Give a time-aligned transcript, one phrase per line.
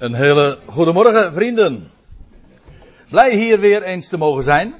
[0.00, 1.90] Een hele goedemorgen, vrienden.
[3.10, 4.74] Blij hier weer eens te mogen zijn.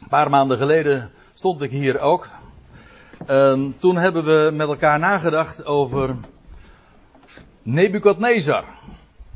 [0.00, 2.28] Een paar maanden geleden stond ik hier ook.
[3.26, 6.16] En toen hebben we met elkaar nagedacht over
[7.62, 8.64] Nebukadnezar.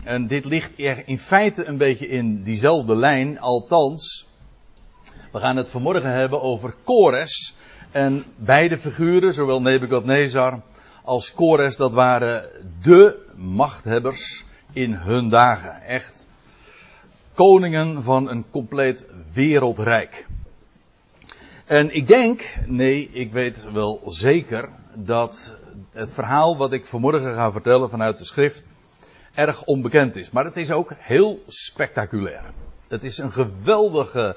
[0.04, 4.26] En dit ligt in feite een beetje in diezelfde lijn, althans.
[5.32, 7.54] We gaan het vanmorgen hebben over Kores.
[7.90, 10.60] En beide figuren, zowel Nebukadnezar
[11.04, 12.44] als Kores, dat waren
[12.82, 15.80] de machthebbers in hun dagen.
[15.80, 16.26] Echt
[17.34, 20.26] koningen van een compleet wereldrijk.
[21.64, 25.56] En ik denk, nee, ik weet wel zeker dat
[25.90, 28.68] het verhaal wat ik vanmorgen ga vertellen vanuit de schrift
[29.34, 30.30] erg onbekend is.
[30.30, 32.42] Maar het is ook heel spectaculair.
[32.88, 34.36] Het is een geweldige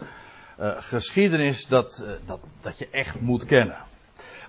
[0.60, 3.78] uh, geschiedenis dat, uh, dat, dat je echt moet kennen.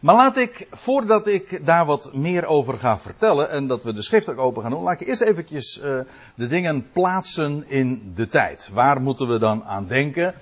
[0.00, 4.02] Maar laat ik, voordat ik daar wat meer over ga vertellen en dat we de
[4.02, 5.98] schrift ook open gaan doen, laat ik eerst eventjes uh,
[6.34, 8.70] de dingen plaatsen in de tijd.
[8.72, 10.34] Waar moeten we dan aan denken?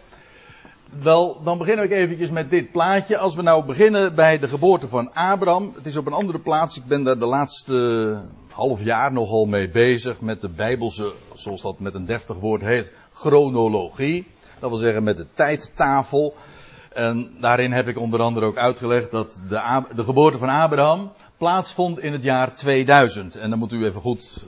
[1.03, 3.17] Wel, dan begin ik eventjes met dit plaatje.
[3.17, 5.73] Als we nou beginnen bij de geboorte van Abraham.
[5.75, 6.77] Het is op een andere plaats.
[6.77, 8.19] Ik ben daar de laatste
[8.51, 12.93] half jaar nogal mee bezig met de Bijbelse, zoals dat met een deftig woord heet,
[13.13, 14.27] chronologie.
[14.59, 16.35] Dat wil zeggen met de tijdtafel.
[16.95, 21.99] En daarin heb ik onder andere ook uitgelegd dat de, de, geboorte van Abraham plaatsvond
[21.99, 23.37] in het jaar 2000.
[23.37, 24.45] En dan moet u even goed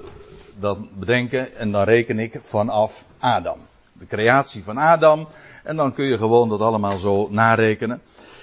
[0.58, 1.56] dat bedenken.
[1.56, 3.58] En dan reken ik vanaf Adam.
[3.92, 5.28] De creatie van Adam.
[5.64, 8.00] En dan kun je gewoon dat allemaal zo narekenen.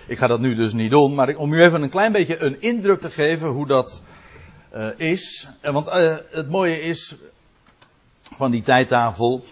[0.08, 1.16] Ik ga dat nu dus niet doen.
[1.16, 4.04] Maar om u even een klein beetje een indruk te geven hoe dat
[4.76, 5.48] uh, is.
[5.62, 7.16] Want uh, het mooie is
[8.36, 9.44] van die tijdtafel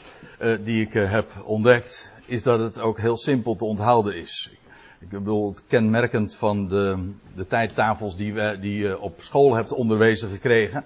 [0.64, 4.52] die ik heb ontdekt is dat het ook heel simpel te onthouden is.
[5.00, 9.74] Ik bedoel, het kenmerkend van de, de tijdtafels die, we, die je op school hebt
[9.74, 10.84] onderwezen gekregen,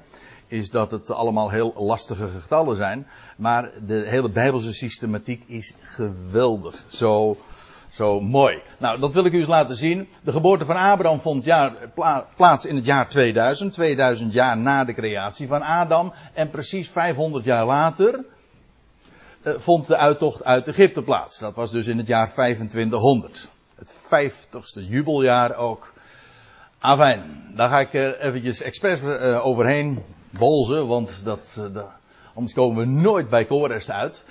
[0.47, 3.07] is dat het allemaal heel lastige getallen zijn.
[3.37, 6.83] Maar de hele Bijbelse systematiek is geweldig.
[6.87, 7.37] Zo,
[7.89, 8.61] zo mooi.
[8.77, 10.07] Nou, dat wil ik u eens laten zien.
[10.23, 13.73] De geboorte van Abraham vond jaar, pla, plaats in het jaar 2000.
[13.73, 16.13] 2000 jaar na de creatie van Adam.
[16.33, 18.25] En precies 500 jaar later
[19.45, 21.39] vond de uittocht uit Egypte plaats.
[21.39, 23.49] Dat was dus in het jaar 2500.
[23.75, 25.93] Het vijftigste jubeljaar ook.
[26.79, 29.03] Afijn, daar ga ik eventjes expres
[29.41, 31.61] overheen bolzen, want dat,
[32.33, 34.23] anders komen we nooit bij Kores uit.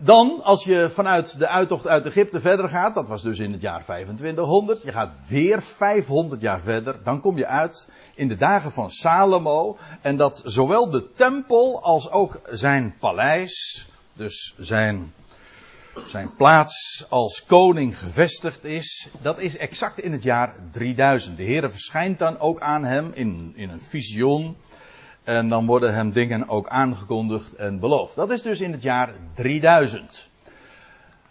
[0.00, 3.60] Dan, als je vanuit de uittocht uit Egypte verder gaat, dat was dus in het
[3.60, 8.72] jaar 2500, je gaat weer 500 jaar verder, dan kom je uit in de dagen
[8.72, 9.76] van Salomo.
[10.00, 15.12] En dat zowel de tempel als ook zijn paleis, dus zijn,
[16.06, 21.36] zijn plaats als koning gevestigd is, dat is exact in het jaar 3000.
[21.36, 24.56] De Heer verschijnt dan ook aan hem in, in een visioen.
[25.28, 28.14] En dan worden hem dingen ook aangekondigd en beloofd.
[28.14, 30.28] Dat is dus in het jaar 3000.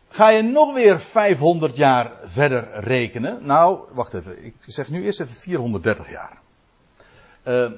[0.09, 3.45] Ga je nog weer 500 jaar verder rekenen?
[3.45, 4.45] Nou, wacht even.
[4.45, 6.37] Ik zeg nu eerst even 430 jaar.
[7.47, 7.71] Uh,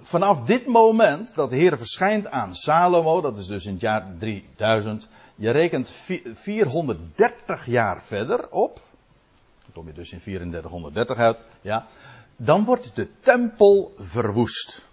[0.00, 4.06] vanaf dit moment dat de Heer verschijnt aan Salomo, dat is dus in het jaar
[4.18, 5.08] 3000.
[5.34, 5.92] Je rekent
[6.34, 8.80] 430 jaar verder op.
[9.62, 11.42] Dan kom je dus in 3430 uit.
[11.60, 11.86] Ja.
[12.36, 14.88] Dan wordt de tempel verwoest.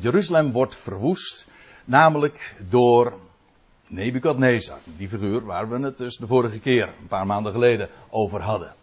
[0.00, 1.46] Jeruzalem wordt verwoest,
[1.84, 3.18] namelijk door
[3.86, 8.40] Nebukadnezar, die figuur waar we het dus de vorige keer, een paar maanden geleden, over
[8.40, 8.74] hadden.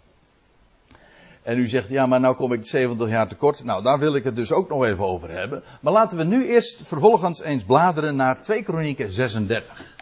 [1.41, 3.63] En u zegt, ja, maar nou kom ik 70 jaar tekort.
[3.63, 5.63] Nou, daar wil ik het dus ook nog even over hebben.
[5.81, 9.95] Maar laten we nu eerst vervolgens eens bladeren naar 2 Kronieken 36.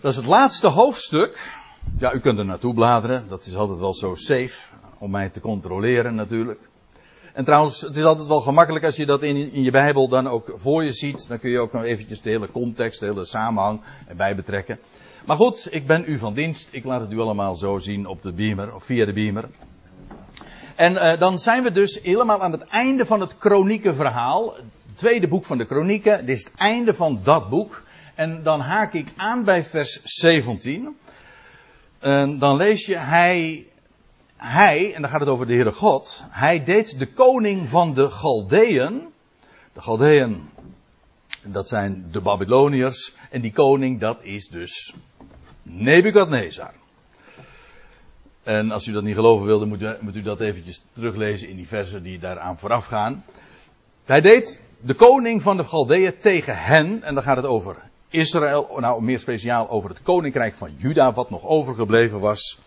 [0.00, 1.50] Dat is het laatste hoofdstuk.
[1.98, 3.28] Ja, u kunt er naartoe bladeren.
[3.28, 4.74] Dat is altijd wel zo safe.
[4.98, 6.68] Om mij te controleren natuurlijk.
[7.36, 10.28] En trouwens, het is altijd wel gemakkelijk als je dat in, in je Bijbel dan
[10.28, 11.28] ook voor je ziet.
[11.28, 14.78] Dan kun je ook nog eventjes de hele context, de hele samenhang erbij betrekken.
[15.24, 16.68] Maar goed, ik ben u van dienst.
[16.70, 19.48] Ik laat het u allemaal zo zien op de beamer, of via de beamer.
[20.74, 24.54] En uh, dan zijn we dus helemaal aan het einde van het Kroniekenverhaal.
[24.54, 24.64] Het
[24.94, 26.26] tweede boek van de Kronieken.
[26.26, 27.82] Dit is het einde van dat boek.
[28.14, 30.96] En dan haak ik aan bij vers 17.
[31.98, 33.66] En dan lees je, hij
[34.36, 38.10] hij, en dan gaat het over de Heere God, hij deed de koning van de
[38.10, 39.08] Galdeën,
[39.72, 40.48] de Galdeën,
[41.42, 44.94] dat zijn de Babyloniërs, en die koning dat is dus
[45.62, 46.72] Nebukadnezar.
[48.42, 51.56] En als u dat niet geloven wilde, moet u, moet u dat eventjes teruglezen in
[51.56, 53.24] die versen die daaraan vooraf gaan.
[54.04, 57.76] Hij deed de koning van de Galdeën tegen hen, en dan gaat het over
[58.08, 62.58] Israël, nou meer speciaal over het koninkrijk van Juda, wat nog overgebleven was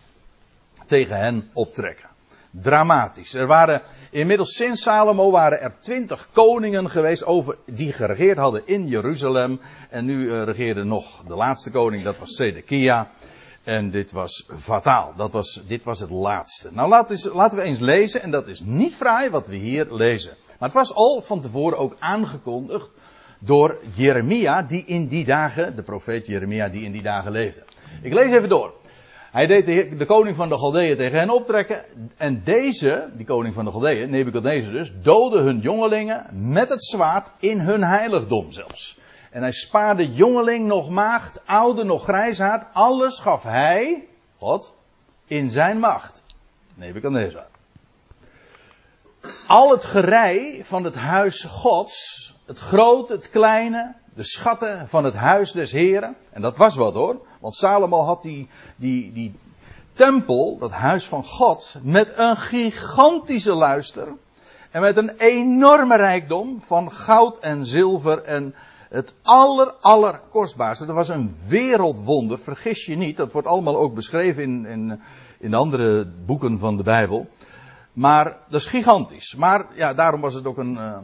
[0.90, 2.08] tegen hen optrekken.
[2.50, 3.34] dramatisch.
[3.34, 8.86] Er waren inmiddels sinds Salomo waren er twintig koningen geweest over, die geregeerd hadden in
[8.86, 9.60] Jeruzalem.
[9.90, 13.08] En nu uh, regeerde nog de laatste koning, dat was Zedekia.
[13.64, 15.12] En dit was fataal.
[15.16, 16.68] Dat was, dit was het laatste.
[16.72, 20.36] Nou laten, laten we eens lezen, en dat is niet fraai wat we hier lezen.
[20.58, 22.90] Maar het was al van tevoren ook aangekondigd
[23.38, 27.62] door Jeremia, die in die dagen, de profeet Jeremia, die in die dagen leefde.
[28.02, 28.79] Ik lees even door.
[29.30, 29.66] Hij deed
[29.98, 31.84] de, koning van de Galdeeën tegen hen optrekken.
[32.16, 37.30] En deze, die koning van de Galdeeën, Nebuchadnezzar dus, doodde hun jongelingen met het zwaard
[37.38, 38.98] in hun heiligdom zelfs.
[39.30, 42.74] En hij spaarde jongeling nog maagd, oude nog grijshaard.
[42.74, 44.06] Alles gaf hij,
[44.38, 44.74] God,
[45.26, 46.22] in zijn macht.
[46.74, 47.46] Nebuchadnezzar.
[49.46, 55.14] Al het gerei van het huis Gods, het grote, het kleine, de schatten van het
[55.14, 56.16] huis des Heren.
[56.32, 57.26] En dat was wat hoor.
[57.40, 59.38] Want Salomo had die, die, die
[59.92, 64.08] tempel, dat huis van God, met een gigantische luister.
[64.70, 68.54] En met een enorme rijkdom van goud en zilver en
[68.88, 70.86] het aller, aller kostbaarste.
[70.86, 73.16] Dat was een wereldwonder, vergis je niet.
[73.16, 75.00] Dat wordt allemaal ook beschreven in, in,
[75.38, 77.28] in andere boeken van de Bijbel.
[77.92, 79.34] Maar dat is gigantisch.
[79.34, 80.98] Maar ja, daarom was het ook een, eh,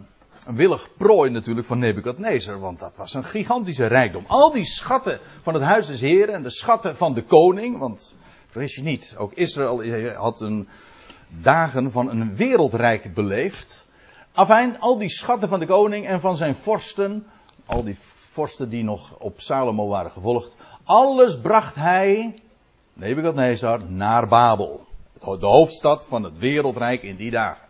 [0.47, 4.25] een willig prooi natuurlijk van Nebukadnezar, want dat was een gigantische rijkdom.
[4.27, 8.17] Al die schatten van het huis des Heren en de schatten van de koning, want
[8.49, 10.69] vergis je niet, ook Israël had een
[11.29, 13.85] dagen van een wereldrijk beleefd.
[14.33, 17.27] Afijn, al die schatten van de koning en van zijn vorsten,
[17.67, 20.55] al die vorsten die nog op Salomo waren gevolgd,
[20.85, 22.35] alles bracht hij,
[22.93, 24.87] Nebukadnezar, naar Babel.
[25.19, 27.66] De hoofdstad van het wereldrijk in die dagen.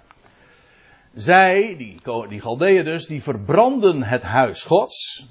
[1.17, 5.29] Zij, die, die Galdeeën dus, die verbranden het huis Gods.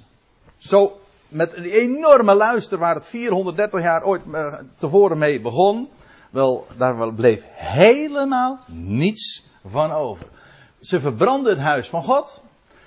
[0.58, 5.90] Zo met een enorme luister waar het 430 jaar ooit uh, tevoren mee begon.
[6.30, 10.26] Wel, daar bleef helemaal niets van over.
[10.80, 12.44] Ze verbranden het huis van God.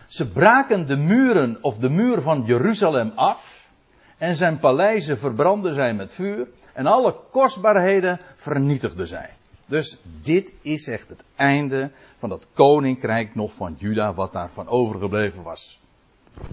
[0.07, 3.69] Ze braken de muren of de muur van Jeruzalem af.
[4.17, 6.49] En zijn paleizen verbranden zij met vuur.
[6.73, 9.38] En alle kostbaarheden vernietigden zij.
[9.69, 15.43] Dus dit is echt het einde van dat koninkrijk nog van Juda wat daarvan overgebleven
[15.43, 15.81] was.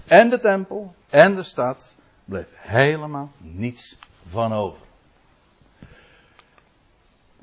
[0.04, 3.98] En de tempel en de stad bleef helemaal niets
[4.28, 4.84] van over.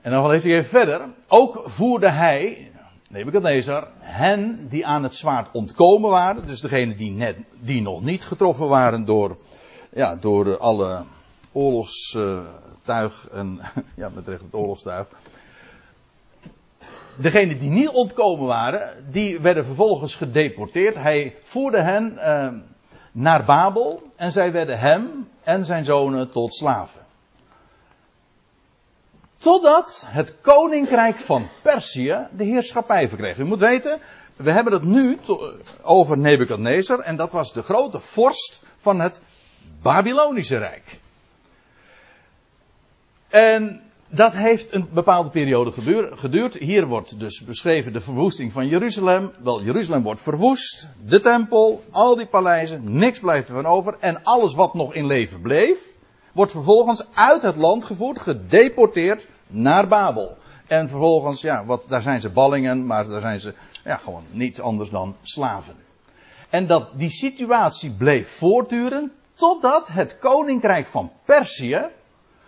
[0.01, 1.01] En dan lees ik even verder.
[1.27, 2.71] Ook voerde hij,
[3.09, 8.25] Nebuchadnezzar, hen die aan het zwaard ontkomen waren, dus degenen die, net, die nog niet
[8.25, 9.37] getroffen waren door,
[9.89, 11.03] ja, door alle
[11.51, 13.59] oorlogstuig en,
[13.95, 15.07] ja, met recht het oorlogstuig,
[17.15, 20.95] degenen die niet ontkomen waren, die werden vervolgens gedeporteerd.
[20.95, 22.47] Hij voerde hen uh,
[23.11, 27.01] naar Babel en zij werden hem en zijn zonen tot slaven.
[29.37, 33.37] Totdat het koninkrijk van Perzië de heerschappij verkreeg.
[33.37, 33.99] U moet weten,
[34.35, 35.19] we hebben het nu
[35.81, 39.21] over Nebukadnezar en dat was de grote vorst van het
[39.81, 40.99] Babylonische Rijk.
[43.29, 43.81] En
[44.15, 45.71] dat heeft een bepaalde periode
[46.15, 46.53] geduurd.
[46.53, 49.31] Hier wordt dus beschreven de verwoesting van Jeruzalem.
[49.43, 50.89] Wel, Jeruzalem wordt verwoest.
[51.05, 53.95] De tempel, al die paleizen, niks blijft ervan over.
[53.99, 55.97] En alles wat nog in leven bleef,
[56.33, 60.37] wordt vervolgens uit het land gevoerd, gedeporteerd naar Babel.
[60.67, 64.61] En vervolgens, ja, wat, daar zijn ze ballingen, maar daar zijn ze ja, gewoon niets
[64.61, 65.75] anders dan slaven.
[66.49, 71.89] En dat die situatie bleef voortduren totdat het koninkrijk van Perzië,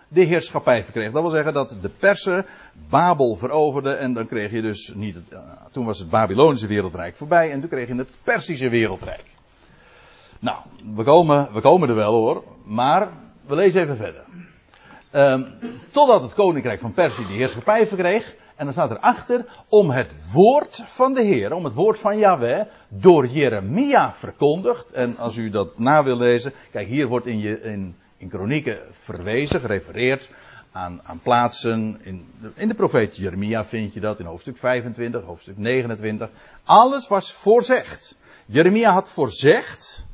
[0.08, 1.12] de heerschappij verkreeg.
[1.12, 2.46] Dat wil zeggen dat de Persen
[2.90, 5.40] Babel veroverden en dan kreeg je dus niet het, uh,
[5.72, 9.24] toen was het Babylonische wereldrijk voorbij en toen kreeg je het Persische wereldrijk.
[10.40, 10.58] Nou,
[10.96, 13.10] we komen, we komen er wel hoor, maar
[13.46, 14.24] we lezen even verder.
[15.14, 15.48] Um,
[15.92, 18.36] totdat het koninkrijk van Persie de heerschappij verkreeg.
[18.56, 22.66] En dan staat erachter om het woord van de Heer, om het woord van Yahweh,
[22.88, 24.92] door Jeremia verkondigd.
[24.92, 28.80] En als u dat na wil lezen, kijk hier wordt in, je, in in kronieken
[28.92, 30.30] verwezen, gerefereerd
[30.72, 32.00] aan, aan plaatsen.
[32.02, 36.30] In de, in de profeet Jeremia vind je dat in hoofdstuk 25, hoofdstuk 29.
[36.64, 38.18] Alles was voorzegd.
[38.46, 40.06] Jeremia had voorzegd.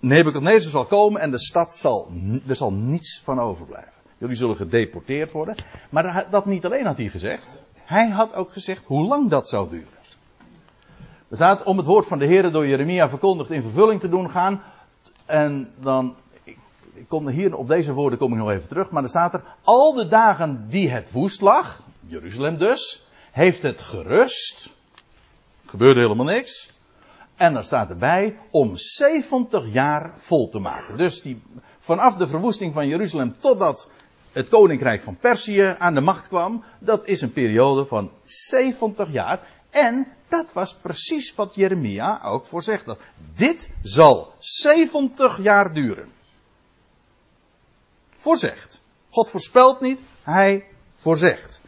[0.00, 2.12] Nebuchadnezzar zal komen en de stad zal,
[2.48, 3.92] er zal niets van overblijven.
[4.18, 5.54] Jullie zullen gedeporteerd worden.
[5.90, 7.62] Maar dat niet alleen had hij gezegd.
[7.84, 10.00] Hij had ook gezegd hoe lang dat zou duren.
[11.28, 14.30] Er staat om het woord van de Heer door Jeremia verkondigd in vervulling te doen
[14.30, 14.62] gaan.
[15.32, 16.16] En dan
[16.94, 19.42] ik kom hier op deze woorden kom ik nog even terug, maar er staat er,
[19.62, 24.70] al de dagen die het woest lag, Jeruzalem dus, heeft het gerust,
[25.66, 26.72] gebeurde helemaal niks,
[27.36, 30.96] en er staat erbij om 70 jaar vol te maken.
[30.96, 31.42] Dus die,
[31.78, 33.88] vanaf de verwoesting van Jeruzalem totdat
[34.32, 39.40] het koninkrijk van Perzië aan de macht kwam, dat is een periode van 70 jaar.
[39.72, 42.86] En dat was precies wat Jeremia ook voorzegt.
[42.86, 42.98] Dat
[43.34, 46.12] dit zal 70 jaar duren.
[48.14, 48.80] Voorzegt.
[49.10, 51.60] God voorspelt niet, hij voorzegt.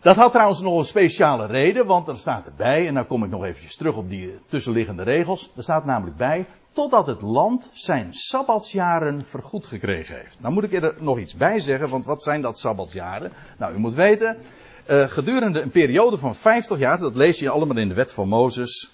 [0.00, 3.30] Dat had trouwens nog een speciale reden, want er staat erbij, en dan kom ik
[3.30, 5.50] nog eventjes terug op die tussenliggende regels.
[5.56, 10.40] Er staat namelijk bij, totdat het land zijn sabbatsjaren vergoed gekregen heeft.
[10.40, 13.32] Nou moet ik er nog iets bij zeggen, want wat zijn dat sabbatsjaren?
[13.58, 14.36] Nou, u moet weten,
[14.86, 18.28] uh, gedurende een periode van 50 jaar, dat lees je allemaal in de wet van
[18.28, 18.90] Mozes.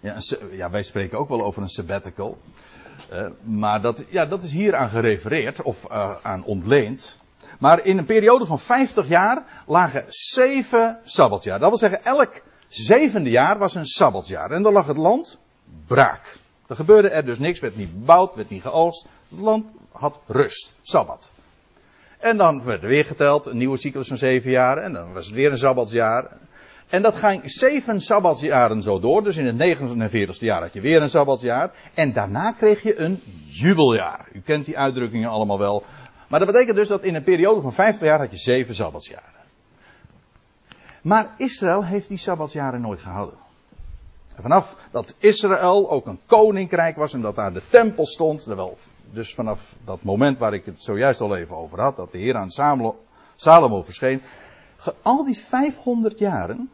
[0.00, 0.16] Ja,
[0.50, 2.38] ja wij spreken ook wel over een sabbatical.
[3.12, 7.18] Uh, maar dat, ja, dat is hier aan gerefereerd, of uh, aan ontleend.
[7.58, 11.58] Maar in een periode van 50 jaar lagen zeven sabbatjaar.
[11.58, 14.50] Dat wil zeggen, elk zevende jaar was een sabbatjaar.
[14.50, 15.38] En dan lag het land
[15.86, 16.36] braak.
[16.66, 19.06] Er gebeurde er dus niks, werd niet bebouwd, werd niet geoogst.
[19.28, 21.30] Het land had rust, sabbat.
[22.22, 24.78] En dan werd er weer geteld, een nieuwe cyclus van zeven jaar.
[24.78, 26.28] En dan was het weer een sabbatsjaar.
[26.88, 29.22] En dat ging zeven sabbatsjaren zo door.
[29.22, 31.70] Dus in het 49ste jaar had je weer een sabbatsjaar.
[31.94, 34.28] En daarna kreeg je een jubeljaar.
[34.32, 35.84] U kent die uitdrukkingen allemaal wel.
[36.28, 39.40] Maar dat betekent dus dat in een periode van 50 jaar had je zeven sabbatsjaren.
[41.02, 43.38] Maar Israël heeft die sabbatsjaren nooit gehouden.
[44.36, 48.76] En vanaf dat Israël ook een koninkrijk was en dat daar de tempel stond, wel,
[49.12, 52.36] dus vanaf dat moment waar ik het zojuist al even over had, dat de Heer
[52.36, 52.50] aan
[53.36, 54.22] Salomo verscheen,
[55.02, 56.70] al die 500 jaren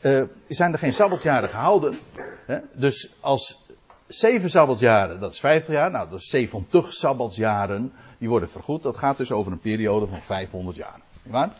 [0.00, 1.98] uh, zijn er geen sabbatsjaren gehouden.
[2.46, 2.58] Hè?
[2.72, 3.64] Dus als
[4.06, 8.82] zeven sabbatsjaren, dat is 50 jaar, nou dat is 70 sabbatsjaren, die worden vergoed.
[8.82, 11.00] Dat gaat dus over een periode van 500 jaar.
[11.22, 11.52] Waar?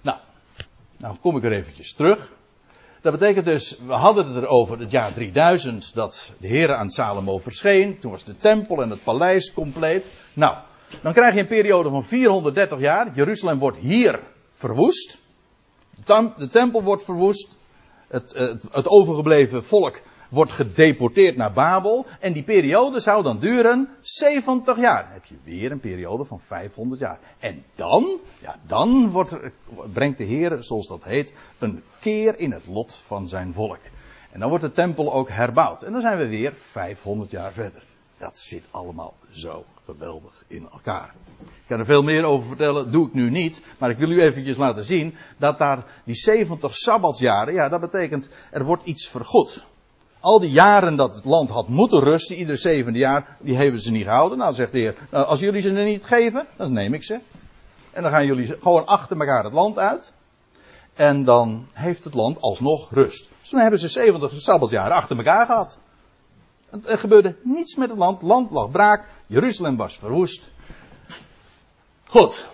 [0.00, 0.18] Nou,
[0.96, 2.32] nou kom ik er eventjes terug.
[3.02, 7.38] Dat betekent dus, we hadden het erover het jaar 3000 dat de Heer aan Salomo
[7.38, 7.98] verscheen.
[7.98, 10.12] Toen was de tempel en het paleis compleet.
[10.34, 10.56] Nou,
[11.02, 13.14] dan krijg je een periode van 430 jaar.
[13.14, 14.20] Jeruzalem wordt hier
[14.52, 15.18] verwoest.
[16.36, 17.58] De tempel wordt verwoest.
[18.08, 20.00] Het, het, het overgebleven volk
[20.30, 22.06] wordt gedeporteerd naar Babel.
[22.20, 25.02] En die periode zou dan duren 70 jaar.
[25.04, 27.18] Dan heb je weer een periode van 500 jaar.
[27.38, 29.36] En dan, ja, dan wordt,
[29.92, 33.80] brengt de Heer, zoals dat heet, een keer in het lot van zijn volk.
[34.30, 35.82] En dan wordt de tempel ook herbouwd.
[35.82, 37.82] En dan zijn we weer 500 jaar verder.
[38.16, 41.14] Dat zit allemaal zo geweldig in elkaar.
[41.38, 43.62] Ik kan er veel meer over vertellen, doe ik nu niet.
[43.78, 48.30] Maar ik wil u eventjes laten zien dat daar die 70 sabbatsjaren, ja, dat betekent
[48.50, 49.66] er wordt iets vergoed.
[50.20, 53.90] Al die jaren dat het land had moeten rusten, ieder zevende jaar, die hebben ze
[53.90, 54.38] niet gehouden.
[54.38, 57.20] Nou, zegt de Heer, nou, als jullie ze er niet geven, dan neem ik ze.
[57.90, 60.12] En dan gaan jullie gewoon achter elkaar het land uit.
[60.94, 63.30] En dan heeft het land alsnog rust.
[63.40, 65.78] Dus toen hebben ze 70 sabbatsjaren achter elkaar gehad.
[66.86, 68.20] Er gebeurde niets met het land.
[68.20, 69.04] Het land lag braak.
[69.26, 70.50] Jeruzalem was verwoest.
[72.04, 72.46] Goed.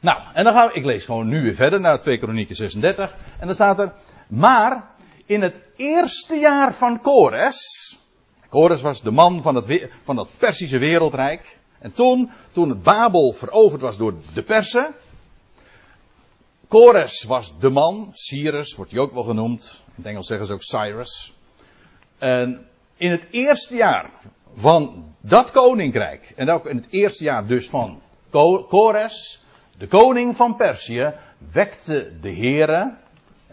[0.00, 3.14] Nou, en dan gaan we, ik lees gewoon nu weer verder naar 2 Kronieken 36.
[3.38, 3.92] En dan staat er,
[4.26, 4.84] maar
[5.26, 7.98] in het eerste jaar van Kores.
[8.48, 11.58] Kores was de man van het, van het Persische wereldrijk.
[11.78, 14.94] En toen, toen het Babel veroverd was door de Persen.
[16.68, 18.10] Kores was de man.
[18.12, 19.82] Cyrus wordt hij ook wel genoemd.
[19.86, 21.34] In het Engels zeggen ze ook Cyrus.
[22.18, 22.66] En
[22.96, 24.10] in het eerste jaar
[24.54, 26.32] van dat koninkrijk.
[26.36, 28.00] En ook in het eerste jaar dus van
[28.68, 29.42] Kores.
[29.78, 31.14] De koning van Perzië
[31.52, 32.98] wekte de heren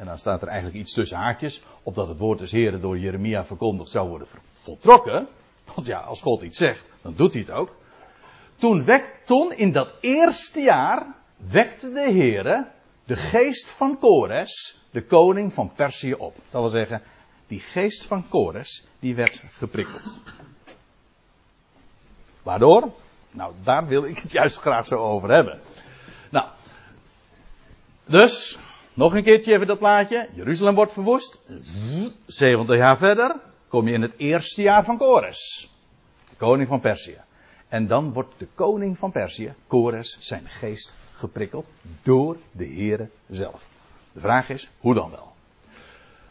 [0.02, 3.46] en dan staat er eigenlijk iets tussen haakjes, opdat het woord des Heren door Jeremia
[3.46, 5.28] verkondigd zou worden voltrokken.
[5.76, 7.76] Want ja, als God iets zegt, dan doet hij het ook.
[8.56, 11.06] Toen, wekt, toen in dat eerste jaar
[11.38, 12.68] wekte de Heere
[13.06, 16.36] de geest van Kores, de koning van Perzië, op.
[16.50, 17.02] Dat wil zeggen,
[17.48, 20.22] die geest van Kores, die werd geprikkeld.
[22.44, 22.92] Waardoor?
[23.32, 25.60] Nou, daar wil ik het juist graag zo over hebben.
[26.30, 26.48] Nou,
[28.06, 28.58] dus,
[28.94, 30.30] nog een keertje even dat plaatje.
[30.34, 31.40] Jeruzalem wordt verwoest.
[32.26, 33.36] 70 jaar verder
[33.68, 35.70] kom je in het eerste jaar van Kores.
[36.30, 37.18] De koning van Perzië.
[37.68, 41.70] En dan wordt de koning van Perzië, Kores, zijn geest geprikkeld
[42.02, 43.70] door de Heere zelf.
[44.12, 45.34] De vraag is, hoe dan wel?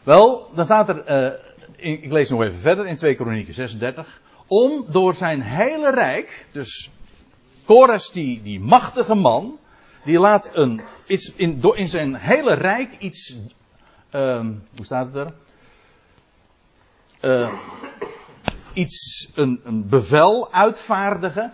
[0.03, 1.39] Wel, dan staat er, uh,
[1.75, 4.21] ik lees nog even verder in 2 Kronieken 36.
[4.47, 6.89] Om door zijn hele rijk, dus
[7.65, 9.57] Kores, die, die machtige man,
[10.03, 13.37] die laat een, iets in, in zijn hele rijk iets,
[14.11, 15.33] um, hoe staat het er?
[17.21, 17.53] Uh,
[18.73, 21.53] iets, een, een bevel uitvaardigen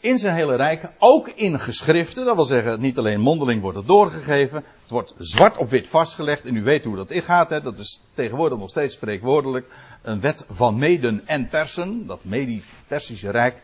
[0.00, 2.24] in zijn hele rijk, ook in geschriften.
[2.24, 6.44] Dat wil zeggen, niet alleen mondeling wordt het doorgegeven, het wordt zwart op wit vastgelegd.
[6.44, 7.60] En u weet hoe dat gaat, hè?
[7.60, 9.66] dat is tegenwoordig nog steeds spreekwoordelijk.
[10.02, 13.62] Een wet van Meden en Persen, dat Medi-Persische Rijk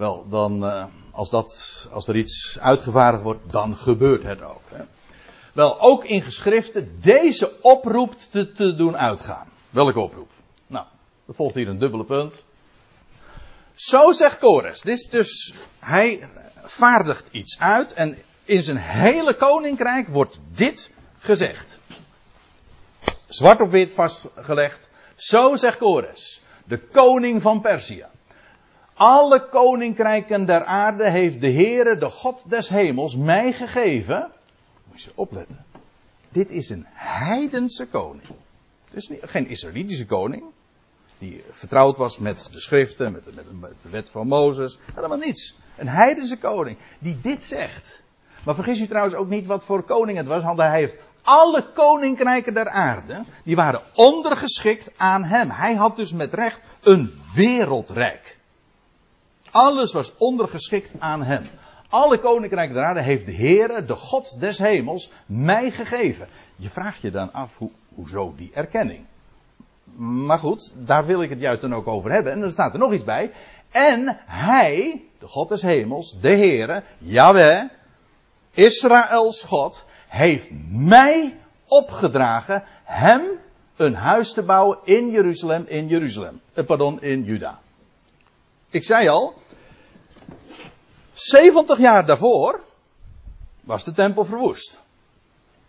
[0.00, 4.62] Wel, dan, uh, als, dat, als er iets uitgevaardigd wordt, dan gebeurt het ook.
[4.68, 4.84] Hè.
[5.52, 9.48] Wel, ook in geschriften deze oproep te, te doen uitgaan.
[9.70, 10.30] Welke oproep?
[10.66, 10.86] Nou,
[11.26, 12.44] er volgt hier een dubbele punt.
[13.74, 14.80] Zo zegt Kores.
[14.80, 16.28] Dit is dus, hij
[16.64, 21.78] vaardigt iets uit en in zijn hele koninkrijk wordt dit gezegd.
[23.28, 24.86] Zwart op wit vastgelegd.
[25.16, 28.06] Zo zegt Kores, de koning van Perzië.
[29.00, 34.30] Alle koninkrijken der aarde heeft de Heere, de God des hemels, mij gegeven.
[34.84, 35.64] Moet je opletten.
[36.28, 38.28] Dit is een heidense koning.
[38.90, 40.42] Dus geen Israëlitische koning.
[41.18, 44.78] Die vertrouwd was met de schriften, met de, met, met de wet van Mozes.
[44.94, 45.54] Helemaal niets.
[45.76, 48.02] Een heidense koning die dit zegt.
[48.44, 50.42] Maar vergis u trouwens ook niet wat voor koning het was.
[50.42, 53.24] Want hij heeft alle koninkrijken der aarde.
[53.44, 55.50] Die waren ondergeschikt aan hem.
[55.50, 58.38] Hij had dus met recht een wereldrijk.
[59.50, 61.48] Alles was ondergeschikt aan hem.
[61.88, 66.28] Alle koninkrijken der aarde heeft de Heere, de God des hemels, mij gegeven.
[66.56, 69.06] Je vraagt je dan af, hoe, hoezo die erkenning?
[69.96, 72.32] Maar goed, daar wil ik het juist dan ook over hebben.
[72.32, 73.32] En dan staat er nog iets bij.
[73.70, 77.62] En hij, de God des hemels, de Heere, Yahweh,
[78.50, 81.36] Israëls God, heeft mij
[81.68, 83.22] opgedragen hem
[83.76, 86.40] een huis te bouwen in Jeruzalem, in Jeruzalem.
[86.52, 87.58] Eh, pardon, in Juda.
[88.70, 89.34] Ik zei al,
[91.12, 92.64] 70 jaar daarvoor
[93.64, 94.80] was de tempel verwoest.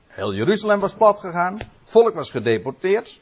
[0.08, 3.20] Heel Jeruzalem was plat gegaan, het volk was gedeporteerd.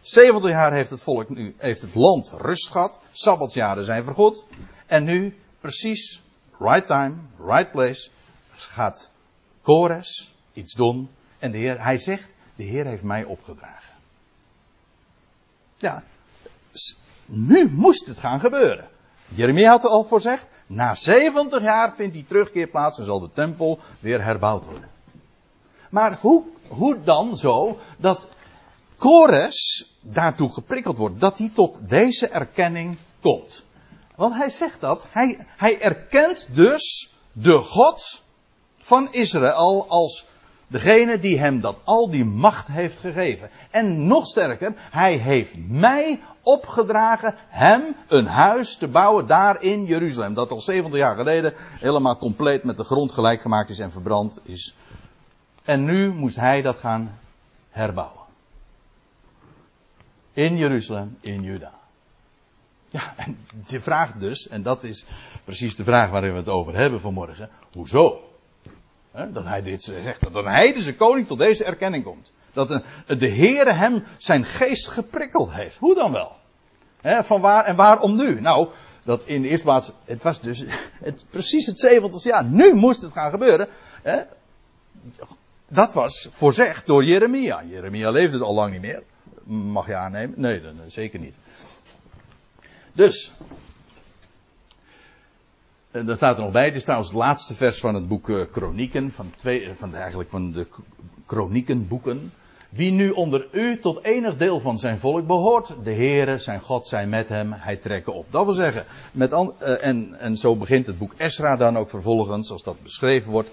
[0.00, 4.46] 70 jaar heeft het volk nu, heeft het land rust gehad, sabbatsjaren zijn vergoed.
[4.86, 6.22] En nu, precies,
[6.58, 7.16] right time,
[7.46, 8.10] right place,
[8.54, 9.10] gaat
[9.62, 11.10] Kores iets doen.
[11.38, 13.94] En de Heer, hij zegt, de Heer heeft mij opgedragen.
[15.76, 16.04] Ja,
[17.24, 18.88] nu moest het gaan gebeuren.
[19.34, 23.30] Jeremia had er al voorzegd, na 70 jaar vindt die terugkeer plaats en zal de
[23.32, 24.88] tempel weer herbouwd worden.
[25.90, 28.26] Maar hoe, hoe dan zo dat
[28.96, 33.64] Kores daartoe geprikkeld wordt, dat hij tot deze erkenning komt?
[34.14, 38.22] Want hij zegt dat, hij, hij erkent dus de God
[38.78, 40.26] van Israël als
[40.74, 43.50] degene die hem dat al die macht heeft gegeven.
[43.70, 50.34] En nog sterker, hij heeft mij opgedragen hem een huis te bouwen daar in Jeruzalem.
[50.34, 54.40] Dat al 70 jaar geleden helemaal compleet met de grond gelijk gemaakt is en verbrand
[54.42, 54.74] is.
[55.64, 57.18] En nu moest hij dat gaan
[57.70, 58.22] herbouwen.
[60.32, 61.72] In Jeruzalem, in Juda.
[62.88, 65.06] Ja, en je vraagt dus, en dat is
[65.44, 67.50] precies de vraag waarin we het over hebben vanmorgen.
[67.72, 68.33] Hoezo?
[69.32, 70.20] Dat hij dit zegt.
[70.20, 72.32] Dat een heidense koning tot deze erkenning komt.
[72.52, 75.76] Dat de Heere hem zijn geest geprikkeld heeft.
[75.76, 76.32] Hoe dan wel?
[77.22, 78.40] van waar en waarom nu?
[78.40, 78.68] Nou,
[79.04, 80.64] dat in de eerste plaats, het was dus
[81.08, 82.44] het, precies het 70 jaar.
[82.44, 83.68] Nu moest het gaan gebeuren.
[85.68, 87.64] dat was voorzegd door Jeremia.
[87.64, 89.02] Jeremia leefde het al lang niet meer.
[89.44, 90.40] Mag je aannemen?
[90.40, 91.34] Nee, dan, zeker niet.
[92.92, 93.32] Dus,
[95.94, 98.28] en daar staat er nog bij, dit is trouwens het laatste vers van het boek
[98.28, 100.66] uh, Kronieken, van, twee, eh, van eigenlijk van de
[101.26, 102.32] Kronikenboeken.
[102.68, 106.86] Wie nu onder u tot enig deel van zijn volk behoort, de Heere, zijn God,
[106.86, 108.26] zijn met hem, hij trekken op.
[108.30, 109.32] Dat wil zeggen, met
[109.80, 113.52] en, en zo begint het boek Esra dan ook vervolgens, zoals dat beschreven wordt.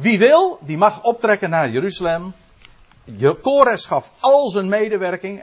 [0.00, 2.32] Wie wil, die mag optrekken naar Jeruzalem.
[3.42, 5.40] Kores gaf al zijn medewerking,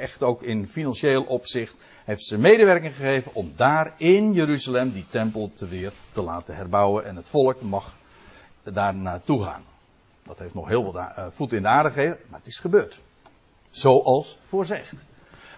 [0.00, 5.50] echt ook in financieel opzicht, heeft ze medewerking gegeven om daar in Jeruzalem die tempel
[5.54, 7.04] te weer te laten herbouwen.
[7.04, 7.96] En het volk mag
[8.62, 9.62] daar naartoe gaan.
[10.22, 12.98] Dat heeft nog heel wat uh, voet in de aarde gegeven, maar het is gebeurd.
[13.70, 14.94] Zoals voorzegd.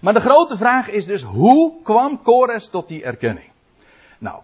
[0.01, 3.51] Maar de grote vraag is dus, hoe kwam Kores tot die erkenning?
[4.19, 4.41] Nou,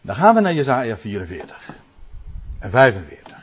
[0.00, 1.68] dan gaan we naar Jezaja 44
[2.58, 3.39] en 45.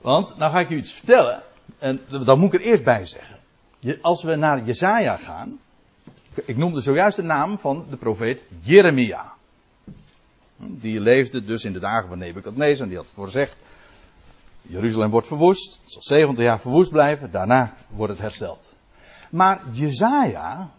[0.00, 1.42] Want, nou ga ik u iets vertellen,
[1.78, 3.38] en dat moet ik er eerst bij zeggen
[4.00, 5.58] als we naar Jesaja gaan.
[6.44, 9.32] Ik noemde zojuist de naam van de profeet Jeremia.
[10.56, 13.56] Die leefde dus in de dagen van Nebukadnezar en die had voorzegd.
[14.62, 15.80] Jeruzalem wordt verwoest.
[15.82, 17.30] Het zal 70 jaar verwoest blijven.
[17.30, 18.74] Daarna wordt het hersteld.
[19.30, 20.70] Maar Jezaja.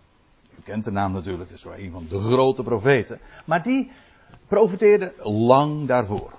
[0.60, 1.50] U kent de naam natuurlijk.
[1.50, 3.20] Het is wel een van de grote profeten.
[3.46, 3.92] Maar die
[4.48, 6.39] profeteerde lang daarvoor.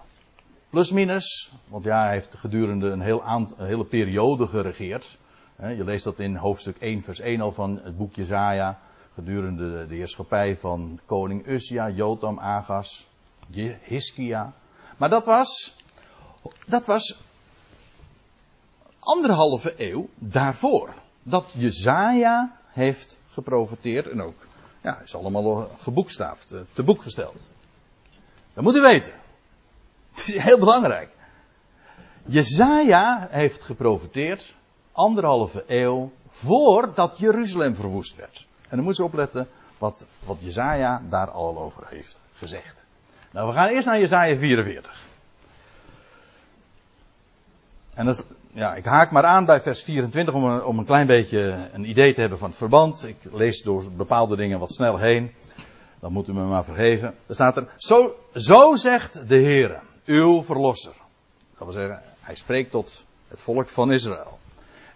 [0.71, 1.53] Plus minus.
[1.69, 5.19] Want ja, hij heeft gedurende een, heel een hele periode geregeerd.
[5.57, 8.79] Je leest dat in hoofdstuk 1, vers 1 al van het boek Jezaja.
[9.15, 13.07] Gedurende de heerschappij van koning Uzia, Jotam, Agas,
[13.83, 14.53] Hiskia.
[14.97, 15.77] Maar dat was,
[16.67, 17.21] dat was
[18.99, 20.95] anderhalve eeuw daarvoor.
[21.23, 24.47] Dat Jezaja heeft geprofiteerd en ook
[24.83, 27.49] Ja, is allemaal geboekstaafd, eh, te boek gesteld.
[28.55, 29.13] Dat moet u weten.
[30.15, 31.09] Het is heel belangrijk.
[32.23, 34.55] Jezaja heeft geprofiteerd
[34.93, 38.47] anderhalve eeuw voordat Jeruzalem verwoest werd.
[38.69, 42.85] En dan moet je opletten wat, wat Jezaja daar al over heeft gezegd.
[43.31, 45.09] Nou, we gaan eerst naar Jezaja 44.
[47.95, 51.07] En dat ja, ik haak maar aan bij vers 24 om een, om een klein
[51.07, 53.07] beetje een idee te hebben van het verband.
[53.07, 55.33] Ik lees door bepaalde dingen wat snel heen.
[56.01, 57.15] Dan moet u me maar vergeven.
[57.27, 60.93] Er staat er, zo, zo zegt de Heer, uw verlosser.
[61.59, 64.39] Dat wil zeggen, hij spreekt tot het volk van Israël.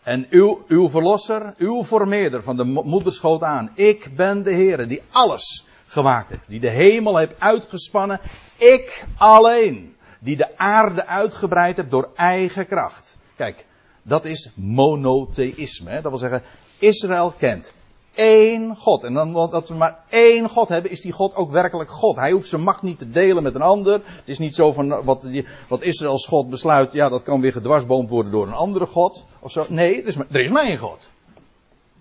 [0.02, 3.70] En uw, uw verlosser, uw vermeerder van de moederschoot aan.
[3.74, 6.48] Ik ben de Heer die alles gemaakt heeft.
[6.48, 8.20] Die de hemel heeft uitgespannen.
[8.56, 9.96] Ik alleen.
[10.18, 13.16] Die de aarde uitgebreid heeft door eigen kracht.
[13.36, 13.66] Kijk,
[14.02, 15.90] dat is monotheïsme.
[15.90, 16.00] Hè?
[16.00, 16.42] Dat wil zeggen,
[16.78, 17.72] Israël kent
[18.14, 19.04] één God.
[19.04, 22.16] En dan dat we maar één God hebben, is die God ook werkelijk God.
[22.16, 23.92] Hij hoeft zijn macht niet te delen met een ander.
[23.92, 25.24] Het is niet zo van wat,
[25.68, 29.24] wat Israëls God besluit, ja, dat kan weer gedwarsboomd worden door een andere God.
[29.40, 29.66] Of zo.
[29.68, 30.08] Nee, er
[30.40, 31.08] is, maar één God.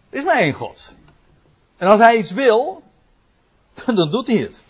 [0.10, 0.96] Er is maar één God.
[1.78, 2.82] En als hij iets wil,
[3.96, 4.64] dan doet hij het.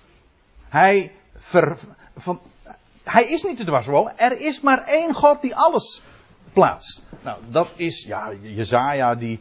[0.69, 1.77] Hij, ver,
[2.17, 2.39] van,
[3.03, 4.11] hij is niet de dwarsboom.
[4.15, 6.01] Er is maar één God die alles
[6.53, 7.03] plaatst.
[7.23, 9.39] Nou, dat is, ja, Jezaja die,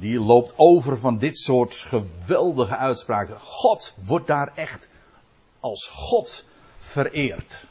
[0.00, 3.40] die loopt over van dit soort geweldige uitspraken.
[3.40, 4.88] God wordt daar echt
[5.60, 6.44] als God
[6.78, 7.64] vereerd.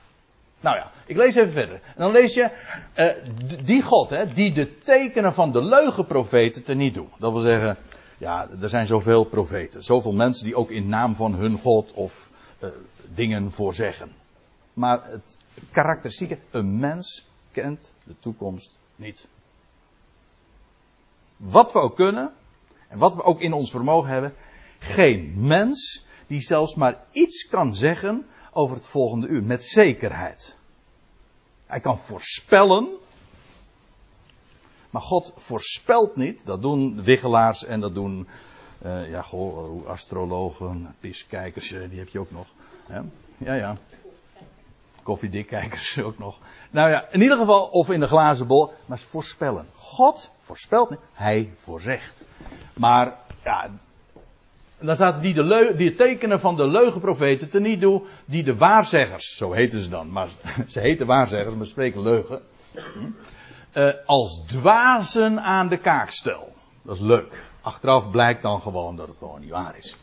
[0.59, 1.81] Nou ja, ik lees even verder.
[1.85, 2.49] En dan lees je,
[2.95, 3.11] uh,
[3.63, 7.09] die God, hè, die de tekenen van de leugenprofeten te niet doet.
[7.17, 7.77] Dat wil zeggen,
[8.17, 9.83] ja, er zijn zoveel profeten.
[9.83, 12.69] Zoveel mensen die ook in naam van hun God of uh,
[13.13, 14.11] dingen voorzeggen.
[14.73, 15.37] Maar het
[15.71, 19.27] karakteristieke, een mens kent de toekomst niet.
[21.39, 22.33] Wat we ook kunnen,
[22.87, 24.35] en wat we ook in ons vermogen hebben,
[24.79, 30.55] geen mens die zelfs maar iets kan zeggen over het volgende uur, met zekerheid.
[31.65, 32.87] Hij kan voorspellen,
[34.89, 36.45] maar God voorspelt niet.
[36.45, 38.27] Dat doen wiggelaars en dat doen,
[38.85, 42.47] uh, ja, goh, astrologen, piskijkers, eh, die heb je ook nog.
[43.37, 43.77] Ja, ja.
[45.09, 46.39] Koffiedikkijkers ook nog.
[46.71, 49.65] Nou ja, in ieder geval, of in de glazen bol, maar voorspellen.
[49.75, 52.25] God voorspelt niet, hij voorzegt.
[52.77, 53.69] Maar, ja,
[54.79, 58.55] dan staat die, de leu, die tekenen van de leugenprofeten te niet doen, die de
[58.55, 60.27] waarzeggers, zo heten ze dan, maar
[60.67, 62.41] ze heten waarzeggers, maar spreken leugen.
[63.73, 66.51] Uh, als dwazen aan de kaak stel.
[66.81, 67.49] Dat is leuk.
[67.61, 69.95] Achteraf blijkt dan gewoon dat het gewoon niet waar is.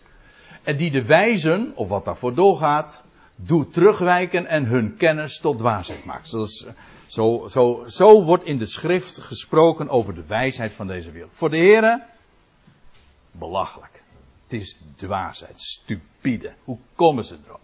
[0.62, 3.05] En die de wijzen, of wat daarvoor doorgaat,
[3.37, 6.29] doet terugwijken en hun kennis tot dwaasheid maakt.
[6.29, 6.46] Zo,
[7.49, 11.31] zo, zo, wordt in de schrift gesproken over de wijsheid van deze wereld.
[11.35, 12.05] Voor de heren,
[13.31, 14.03] belachelijk.
[14.42, 16.55] Het is dwaasheid, stupide.
[16.64, 17.61] Hoe komen ze erop?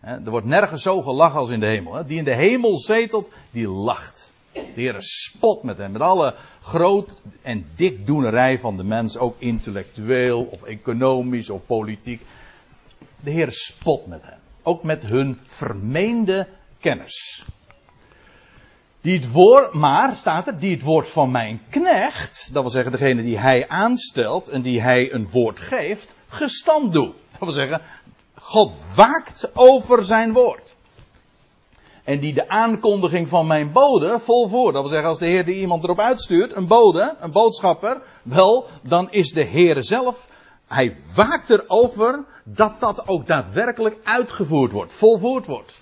[0.00, 2.06] er wordt nergens zo gelachen als in de hemel.
[2.06, 4.32] Die in de hemel zetelt, die lacht.
[4.52, 5.92] De Heer spot met hem.
[5.92, 9.18] Met alle groot en dikdoenerij van de mens.
[9.18, 12.22] Ook intellectueel of economisch of politiek.
[13.20, 14.38] De Heer spot met hem.
[14.66, 16.48] Ook met hun vermeende
[16.80, 17.44] kennis.
[19.00, 22.92] Die het woord, maar staat er, die het woord van mijn knecht, dat wil zeggen
[22.92, 27.14] degene die hij aanstelt en die hij een woord geeft, gestand doet.
[27.30, 27.80] Dat wil zeggen,
[28.34, 30.76] God waakt over zijn woord.
[32.04, 34.72] En die de aankondiging van mijn bode volvoert.
[34.72, 38.66] Dat wil zeggen, als de Heer die iemand erop uitstuurt, een bode, een boodschapper, wel,
[38.82, 40.28] dan is de Heer zelf,
[40.66, 45.80] hij waakt erover dat dat ook daadwerkelijk uitgevoerd wordt, volvoerd wordt.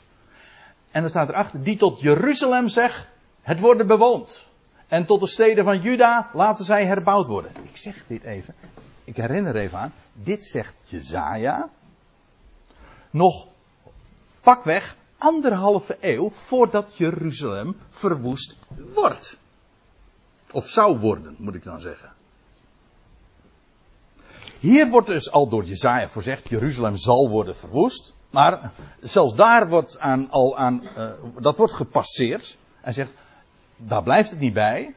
[0.90, 3.06] En dan staat erachter, die tot Jeruzalem zegt,
[3.42, 4.46] het worden bewoond.
[4.88, 7.52] En tot de steden van Juda laten zij herbouwd worden.
[7.62, 8.54] Ik zeg dit even,
[9.04, 11.68] ik herinner even aan, dit zegt Jezaja,
[13.10, 13.46] nog
[14.40, 18.58] pakweg anderhalve eeuw voordat Jeruzalem verwoest
[18.94, 19.38] wordt.
[20.50, 22.12] Of zou worden, moet ik dan zeggen.
[24.64, 28.14] Hier wordt dus al door Jezaja voorzegd, Jeruzalem zal worden verwoest.
[28.30, 32.56] Maar zelfs daar wordt aan, al aan, uh, dat wordt gepasseerd.
[32.80, 33.10] Hij zegt,
[33.76, 34.94] daar blijft het niet bij.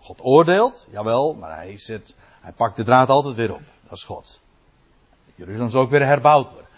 [0.00, 3.62] God oordeelt, jawel, maar hij, zet, hij pakt de draad altijd weer op.
[3.82, 4.40] Dat is God.
[5.34, 6.68] Jeruzalem zal ook weer herbouwd worden.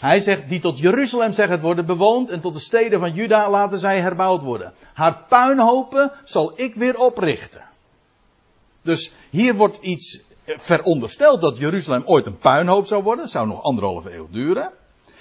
[0.00, 3.50] Hij zegt, die tot Jeruzalem zeggen het worden bewoond en tot de steden van Juda
[3.50, 4.72] laten zij herbouwd worden.
[4.94, 7.66] Haar puinhopen zal ik weer oprichten.
[8.82, 13.28] Dus hier wordt iets verondersteld dat Jeruzalem ooit een puinhoop zou worden.
[13.28, 14.72] Zou nog anderhalve eeuw duren.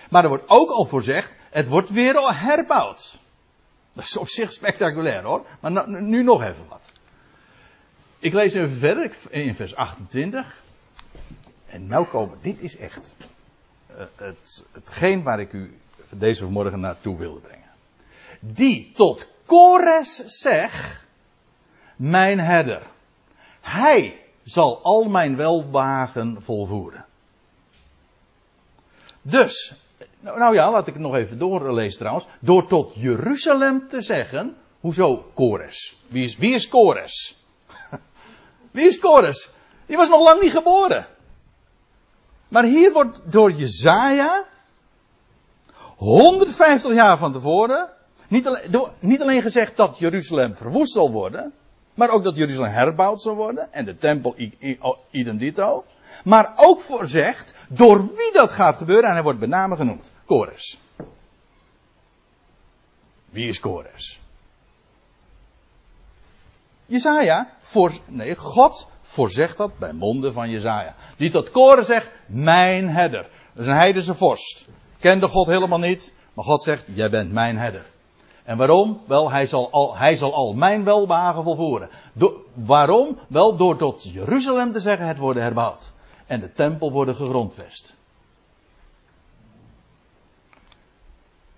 [0.10, 3.18] Maar er wordt ook al voorzegd, het wordt weer herbouwd.
[3.94, 5.46] Dat is op zich spectaculair hoor.
[5.60, 6.92] Maar nu nog even wat.
[8.20, 10.64] Ik lees even verder in vers 28.
[11.66, 13.16] En nou komen, dit is echt
[13.90, 15.78] uh, het, hetgeen waar ik u
[16.10, 17.70] deze vanmorgen naartoe wilde brengen.
[18.40, 21.04] Die tot Kores zegt,
[21.96, 22.82] mijn herder.
[23.62, 27.06] Hij zal al mijn welwagen volvoeren.
[29.22, 29.74] Dus,
[30.20, 32.28] nou, nou, ja, laat ik het nog even doorlezen trouwens.
[32.40, 35.98] Door tot Jeruzalem te zeggen, hoezo Kores?
[36.08, 37.38] Wie is, wie is Kores?
[38.72, 39.50] wie is Kores?
[39.86, 41.08] Die was nog lang niet geboren.
[42.48, 44.46] Maar hier wordt door Jezaja,
[45.98, 47.90] 150 jaar van tevoren,
[48.28, 51.54] niet alleen, door, niet alleen gezegd dat Jeruzalem verwoest zal worden,
[51.98, 54.36] maar ook dat Jeruzalem herbouwd zal worden en de tempel
[55.12, 55.86] idem dito.
[56.24, 60.12] Maar ook voorzegd door wie dat gaat gebeuren en hij wordt bij name genoemd.
[60.26, 60.78] Kores.
[63.30, 64.20] Wie is Kores?
[66.86, 70.96] Jezaja, voor, nee, God voorzegt dat bij monden van Jezaja.
[71.18, 73.30] Die tot Kores zegt, mijn herder.
[73.54, 74.66] Dat is een heidense vorst.
[75.00, 77.86] Kende God helemaal niet, maar God zegt, jij bent mijn herder.
[78.48, 79.02] En waarom?
[79.08, 81.90] Wel, hij zal al, hij zal al mijn welbehagen volvoeren.
[82.54, 83.20] waarom?
[83.28, 85.94] Wel, door tot Jeruzalem te zeggen, het worden herbouwd.
[86.26, 87.96] En de tempel worden gegrondvest.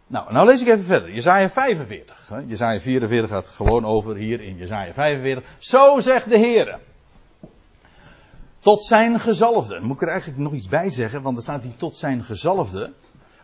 [0.08, 1.14] Nou, nou lees ik even verder.
[1.14, 2.32] Jezaja 45.
[2.46, 5.50] Jezaja 44 gaat gewoon over hier in Jezaja 45.
[5.58, 6.80] Zo zegt de Heer.
[8.60, 9.80] Tot zijn gezalfde.
[9.80, 12.94] moet ik er eigenlijk nog iets bij zeggen, want er staat die tot zijn gezalfde.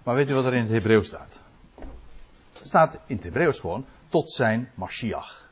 [0.04, 1.44] Maar weet u wat er in het Hebreeuws staat?
[2.66, 5.50] Staat in het Hebreeuws gewoon tot zijn Mashiach.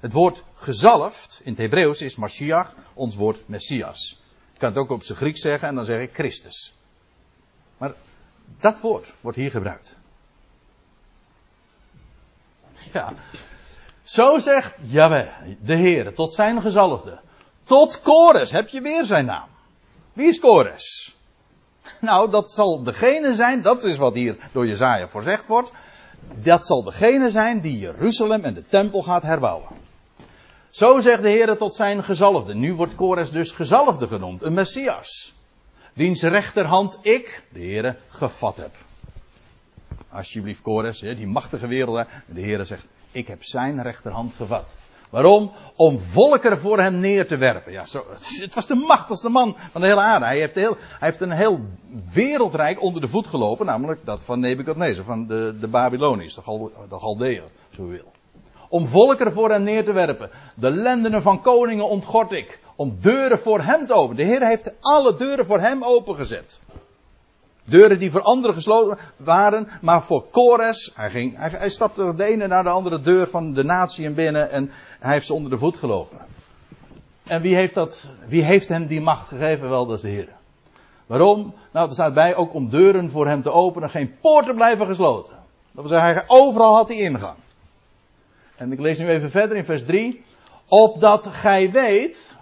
[0.00, 4.20] Het woord gezalfd in het Hebreeuws is Mashiach, ons woord Messias.
[4.52, 6.74] Je kan het ook op zijn Grieks zeggen en dan zeg ik Christus.
[7.78, 7.92] Maar
[8.60, 9.96] dat woord wordt hier gebruikt.
[12.92, 13.12] Ja.
[14.02, 15.28] Zo zegt Jaweh,
[15.60, 17.20] de Heer, tot zijn gezalfde.
[17.64, 19.48] Tot Kores heb je weer zijn naam.
[20.12, 21.16] Wie is Kores?
[22.00, 25.72] Nou, dat zal degene zijn, dat is wat hier door Jezaja voorzegd wordt.
[26.42, 29.68] Dat zal degene zijn die Jeruzalem en de tempel gaat herbouwen.
[30.70, 32.54] Zo zegt de Heer tot zijn gezalfde.
[32.54, 35.34] Nu wordt Kores dus gezalfde genoemd, een Messias.
[35.92, 38.74] Wiens rechterhand ik, de Heer, gevat heb.
[40.08, 42.06] Alsjeblieft, Kores, die machtige wereld.
[42.26, 44.74] De Heer zegt, ik heb zijn rechterhand gevat.
[45.10, 45.52] Waarom?
[45.76, 47.72] Om volkeren voor hem neer te werpen.
[47.72, 48.04] Ja, zo,
[48.40, 50.24] het was de machtigste man van de hele aarde.
[50.24, 51.60] Hij heeft, hij heeft een heel
[52.12, 56.72] wereldrijk onder de voet gelopen, namelijk dat van Nebuchadnezzar, van de, de Babyloniërs, de, Gal,
[56.88, 58.12] de Galdeën, zo wil.
[58.68, 60.30] Om volkeren voor hem neer te werpen.
[60.54, 62.60] De lendenen van koningen ontgort ik.
[62.76, 64.16] Om deuren voor hem te openen.
[64.16, 66.60] De Heer heeft alle deuren voor hem opengezet.
[67.68, 72.24] Deuren die voor anderen gesloten waren, maar voor Kores, hij, ging, hij, hij stapte de
[72.24, 75.58] ene naar de andere deur van de natie binnen en hij heeft ze onder de
[75.58, 76.18] voet gelopen.
[77.24, 79.68] En wie heeft, dat, wie heeft hem die macht gegeven?
[79.68, 80.28] Wel, dat is de Heer.
[81.06, 81.54] Waarom?
[81.72, 85.34] Nou, er staat bij ook om deuren voor hem te openen, geen poorten blijven gesloten.
[85.72, 87.36] Dat wil zeggen, overal had hij ingang.
[88.56, 90.24] En ik lees nu even verder in vers 3.
[90.68, 92.36] Opdat gij weet,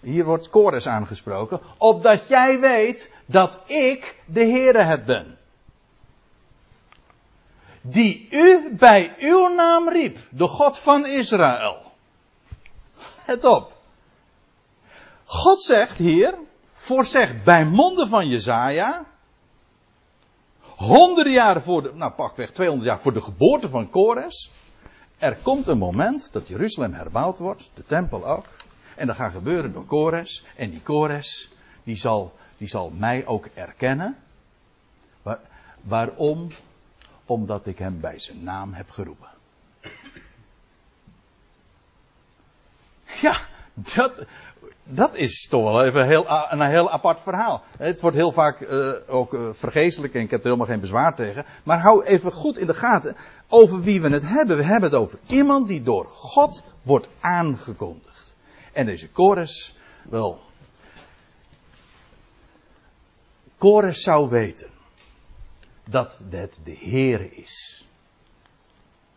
[0.00, 5.38] hier wordt Kores aangesproken, opdat jij weet dat ik de Heere het ben.
[7.80, 11.92] Die u bij uw naam riep, de God van Israël.
[13.24, 13.72] Het op.
[15.24, 16.34] God zegt hier,
[16.70, 19.04] voorzegt bij monden van Jezaja,
[20.60, 24.50] honderden jaren voor de, nou pakweg 200 jaar voor de geboorte van Kores,
[25.18, 28.44] er komt een moment dat Jeruzalem herbouwd wordt, de tempel ook.
[29.00, 30.44] En dat gaat gebeuren door Kores.
[30.56, 31.52] En die Kores,
[31.84, 34.16] die zal, die zal mij ook erkennen.
[35.22, 35.40] Waar,
[35.82, 36.52] waarom?
[37.24, 39.28] Omdat ik hem bij zijn naam heb geroepen.
[43.20, 43.40] Ja,
[43.74, 44.24] dat,
[44.84, 47.64] dat is toch wel even heel, een heel apart verhaal.
[47.78, 51.14] Het wordt heel vaak uh, ook uh, vergeestelijk en ik heb er helemaal geen bezwaar
[51.14, 51.44] tegen.
[51.62, 53.16] Maar hou even goed in de gaten
[53.48, 54.56] over wie we het hebben.
[54.56, 58.09] We hebben het over iemand die door God wordt aangekondigd.
[58.80, 60.40] En deze Kores, wel.
[63.56, 64.70] Kores zou weten
[65.84, 67.86] dat het de Heer is.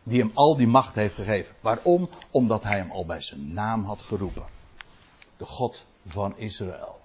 [0.04, 1.56] Die hem al die macht heeft gegeven.
[1.60, 2.10] Waarom?
[2.32, 4.46] Omdat hij hem al bij zijn naam had geroepen
[5.38, 7.00] de God van Israël.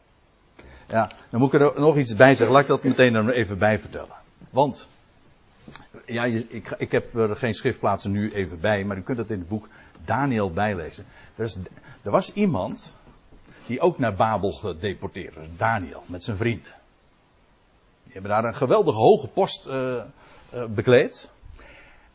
[0.88, 2.50] Ja, dan moet ik er nog iets bij zeggen.
[2.50, 4.16] Laat ik dat meteen er even bij vertellen.
[4.50, 4.88] Want,
[6.06, 9.38] ja, ik, ik heb er geen schriftplaatsen nu even bij, maar u kunt het in
[9.38, 9.68] het boek
[10.04, 11.06] Daniel bijlezen.
[11.36, 11.56] Er, is,
[12.02, 12.94] er was iemand
[13.66, 16.72] die ook naar Babel gedeporteerd was, Daniel, met zijn vrienden.
[18.04, 20.02] Die hebben daar een geweldige hoge post uh,
[20.54, 21.30] uh, bekleed.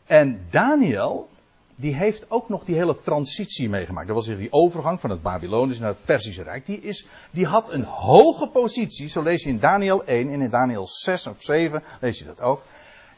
[0.06, 1.28] En Daniel,
[1.74, 4.06] die heeft ook nog die hele transitie meegemaakt.
[4.06, 6.66] Dat was die overgang van het Babylonische naar het Persische Rijk.
[6.66, 10.50] Die, is, die had een hoge positie, zo lees je in Daniel 1 en in
[10.50, 12.62] Daniel 6 of 7 lees je dat ook.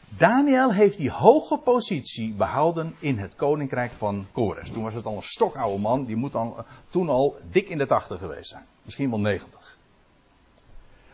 [0.09, 4.71] Daniel heeft die hoge positie behouden in het koninkrijk van Kores.
[4.71, 7.85] Toen was het al een stokoude man, die moet dan toen al dik in de
[7.85, 8.65] tachtig geweest zijn.
[8.81, 9.77] Misschien wel 90.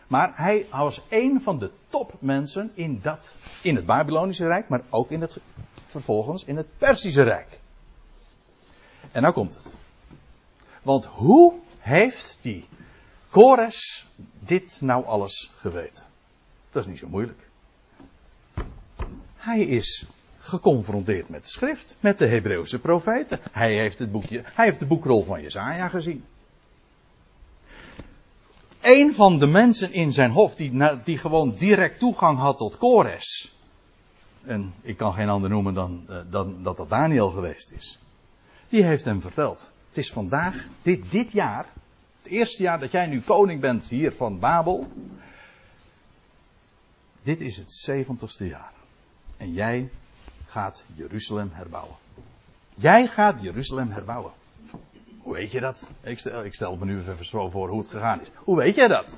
[0.06, 5.10] Maar hij was een van de topmensen in, dat, in het Babylonische Rijk, maar ook
[5.10, 5.36] in het,
[5.86, 7.60] vervolgens in het Persische Rijk.
[9.12, 9.70] En nou komt het.
[10.82, 12.68] Want hoe heeft die
[13.30, 14.06] Kores
[14.38, 16.04] dit nou alles geweten?
[16.70, 17.50] Dat is niet zo moeilijk.
[19.44, 20.06] Hij is
[20.38, 23.40] geconfronteerd met de schrift, met de Hebreeuwse profeten.
[23.52, 26.24] Hij heeft, het boekje, hij heeft de boekrol van Jezaja gezien.
[28.80, 33.54] Een van de mensen in zijn hof die, die gewoon direct toegang had tot Kores.
[34.42, 37.98] En ik kan geen ander noemen dan, uh, dan dat dat Daniel geweest is.
[38.68, 39.70] Die heeft hem verteld.
[39.88, 41.66] Het is vandaag, dit, dit jaar,
[42.22, 44.88] het eerste jaar dat jij nu koning bent hier van Babel.
[47.22, 48.72] Dit is het zeventigste jaar.
[49.36, 49.90] En jij
[50.46, 51.96] gaat Jeruzalem herbouwen.
[52.74, 54.32] Jij gaat Jeruzalem herbouwen.
[55.18, 55.88] Hoe weet je dat?
[56.00, 58.28] Ik stel, ik stel me nu even zo voor hoe het gegaan is.
[58.34, 59.16] Hoe weet jij dat?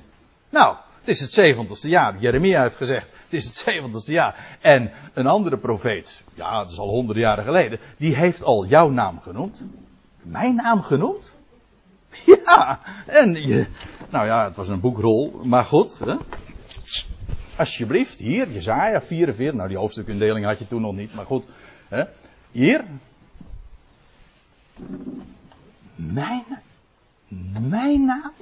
[0.51, 2.19] Nou, het is het zeventigste jaar.
[2.19, 4.59] Jeremia heeft gezegd, het is het zeventigste jaar.
[4.61, 8.89] En een andere profeet, ja, dat is al honderden jaren geleden, die heeft al jouw
[8.89, 9.67] naam genoemd.
[10.23, 11.35] Mijn naam genoemd?
[12.27, 13.67] Ja, en je,
[14.11, 15.99] nou ja, het was een boekrol, maar goed.
[15.99, 16.17] Hè?
[17.57, 19.55] Alsjeblieft, hier, Jezaja 44.
[19.55, 21.45] Nou, die hoofdstukindeling had je toen nog niet, maar goed.
[21.89, 22.05] Hè?
[22.51, 22.85] Hier.
[25.95, 26.45] Mijn,
[27.69, 28.33] mijn naam?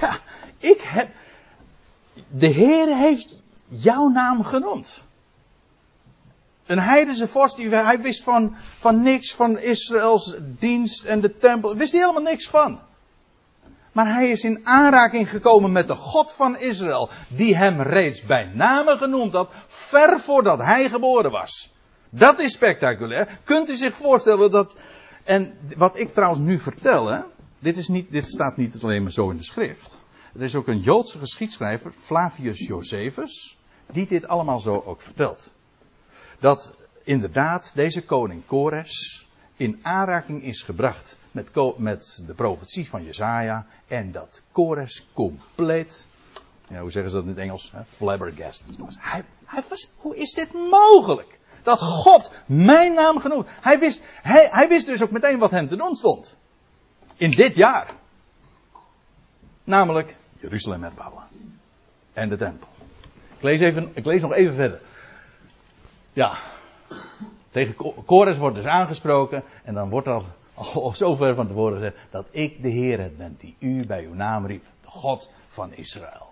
[0.00, 0.18] Ja,
[0.58, 1.10] ik heb.
[2.28, 5.00] De Heer heeft jouw naam genoemd.
[6.66, 11.76] Een heidense vorst, die, hij wist van, van niks van Israëls dienst en de tempel.
[11.76, 12.80] Wist hij helemaal niks van.
[13.92, 18.50] Maar hij is in aanraking gekomen met de God van Israël, die hem reeds bij
[18.54, 21.72] name genoemd had, ver voordat hij geboren was.
[22.10, 23.38] Dat is spectaculair.
[23.44, 24.76] Kunt u zich voorstellen dat.
[25.24, 27.20] En wat ik trouwens nu vertel, hè,
[27.58, 30.02] dit, is niet, dit staat niet alleen maar zo in de schrift.
[30.34, 33.58] Er is ook een Joodse geschiedschrijver, Flavius Josephus,
[33.90, 35.52] die dit allemaal zo ook vertelt.
[36.38, 36.74] Dat
[37.04, 39.26] inderdaad deze koning Kores
[39.56, 43.66] in aanraking is gebracht met, met de profetie van Jezaja.
[43.86, 46.06] En dat Kores compleet,
[46.68, 47.70] ja, hoe zeggen ze dat in het Engels?
[47.72, 47.84] Hè?
[47.84, 48.76] Flabbergasted.
[48.98, 49.62] Hij, hij.
[49.96, 51.38] Hoe is dit mogelijk?
[51.62, 53.46] Dat God mijn naam genoemd.
[53.60, 56.36] Hij wist, hij, hij wist dus ook meteen wat hem te doen stond.
[57.16, 57.94] In dit jaar.
[59.64, 61.22] Namelijk Jeruzalem herbouwen.
[62.12, 62.68] En de tempel.
[63.36, 64.80] Ik lees, even, ik lees nog even verder.
[66.12, 66.38] Ja.
[67.50, 69.42] Tegen Kores wordt dus aangesproken.
[69.64, 73.36] En dan wordt dat al zover van tevoren gezegd, dat ik de Heer het ben
[73.38, 76.30] die u bij uw naam riep, de God van Israël.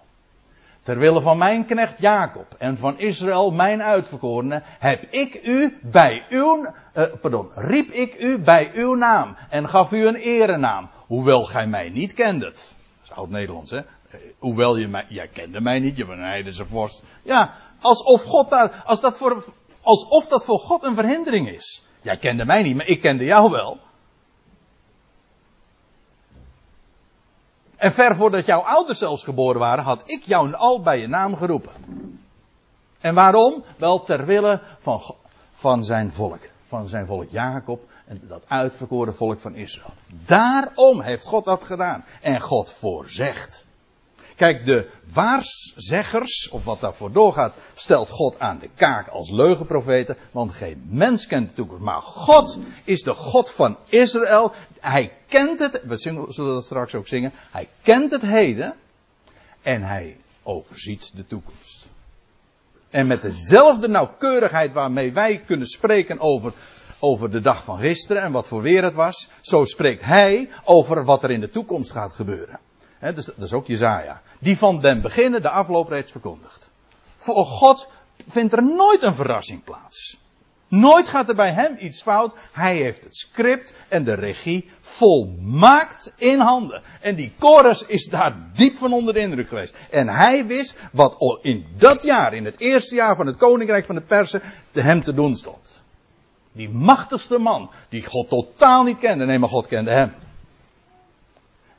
[0.82, 6.66] Terwille van mijn knecht Jacob en van Israël mijn uitverkorene, heb ik u bij uw,
[6.94, 11.66] uh, pardon, riep ik u bij uw naam en gaf u een erenaam, hoewel gij
[11.66, 12.74] mij niet kendet.
[13.00, 13.78] Dat is oud-Nederlands, hè?
[13.78, 13.84] Uh,
[14.38, 17.02] hoewel je mij, jij kende mij niet, je bent een heidense vorst.
[17.22, 19.44] Ja, alsof God daar, als dat voor,
[19.80, 21.86] alsof dat voor God een verhindering is.
[22.02, 23.78] Jij kende mij niet, maar ik kende jou wel.
[27.80, 31.36] En ver voordat jouw ouders zelfs geboren waren, had ik jou al bij je naam
[31.36, 31.72] geroepen.
[33.00, 33.64] En waarom?
[33.76, 35.14] Wel ter wille van,
[35.52, 36.38] van zijn volk.
[36.68, 39.92] Van zijn volk Jacob en dat uitverkoren volk van Israël.
[40.26, 42.04] Daarom heeft God dat gedaan.
[42.22, 43.66] En God voorzegt.
[44.40, 50.52] Kijk, de waarzeggers, of wat daarvoor doorgaat, stelt God aan de kaak als leugenprofeten, want
[50.52, 51.82] geen mens kent de toekomst.
[51.84, 54.52] Maar God is de God van Israël.
[54.80, 58.74] Hij kent het, we zullen dat straks ook zingen, hij kent het heden
[59.62, 61.88] en hij overziet de toekomst.
[62.90, 66.52] En met dezelfde nauwkeurigheid waarmee wij kunnen spreken over,
[66.98, 71.04] over de dag van gisteren en wat voor weer het was, zo spreekt hij over
[71.04, 72.60] wat er in de toekomst gaat gebeuren.
[73.00, 74.22] Dus, dat is ook Jezaja.
[74.38, 76.70] Die van den beginnen de afloop reeds verkondigt.
[77.16, 77.88] Voor God
[78.28, 80.18] vindt er nooit een verrassing plaats.
[80.68, 82.34] Nooit gaat er bij hem iets fout.
[82.52, 86.82] Hij heeft het script en de regie volmaakt in handen.
[87.00, 89.74] En die chorus is daar diep van onder de indruk geweest.
[89.90, 93.94] En hij wist wat in dat jaar, in het eerste jaar van het koninkrijk van
[93.94, 95.80] de Persen, hem te doen stond.
[96.52, 99.24] Die machtigste man, die God totaal niet kende.
[99.24, 100.14] Nee, maar God kende hem.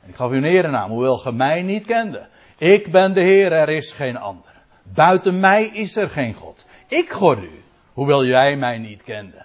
[0.06, 2.26] Ik gaf u een erenaam, hoewel ge mij niet kende.
[2.58, 4.52] Ik ben de Heer, er is geen ander.
[4.82, 6.66] Buiten mij is er geen God.
[6.88, 9.44] Ik God u, hoewel jij mij niet kende.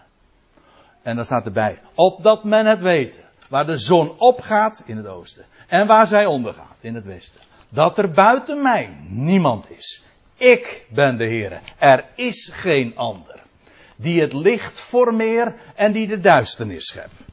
[1.01, 5.45] En dan staat erbij, opdat men het weet, waar de zon opgaat in het oosten
[5.67, 7.41] en waar zij ondergaat in het westen.
[7.69, 10.03] Dat er buiten mij niemand is.
[10.35, 11.59] Ik ben de Heer.
[11.77, 13.39] Er is geen ander.
[13.95, 17.26] Die het licht formeert en die de duisternis schept.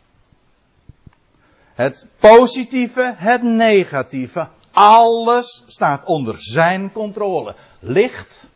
[1.75, 7.55] Het positieve, het negatieve, alles staat onder zijn controle.
[7.81, 8.49] Licht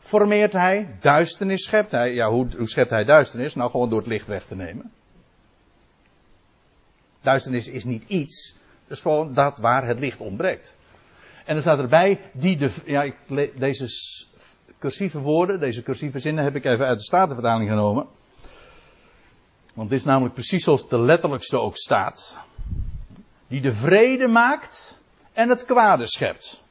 [0.00, 2.14] formeert hij, duisternis schept hij.
[2.14, 3.54] Ja, hoe, hoe schept hij duisternis?
[3.54, 4.92] Nou, gewoon door het licht weg te nemen.
[7.20, 10.74] Duisternis is niet iets, het is gewoon dat waar het licht ontbreekt.
[11.44, 13.16] En er staat erbij, die de, ja, ik,
[13.58, 13.86] deze
[14.78, 18.06] cursieve woorden, deze cursieve zinnen heb ik even uit de Statenvertaling genomen.
[19.72, 22.38] Want dit is namelijk precies zoals de letterlijkste ook staat.
[23.48, 24.98] Die de vrede maakt
[25.32, 26.62] en het kwade schept.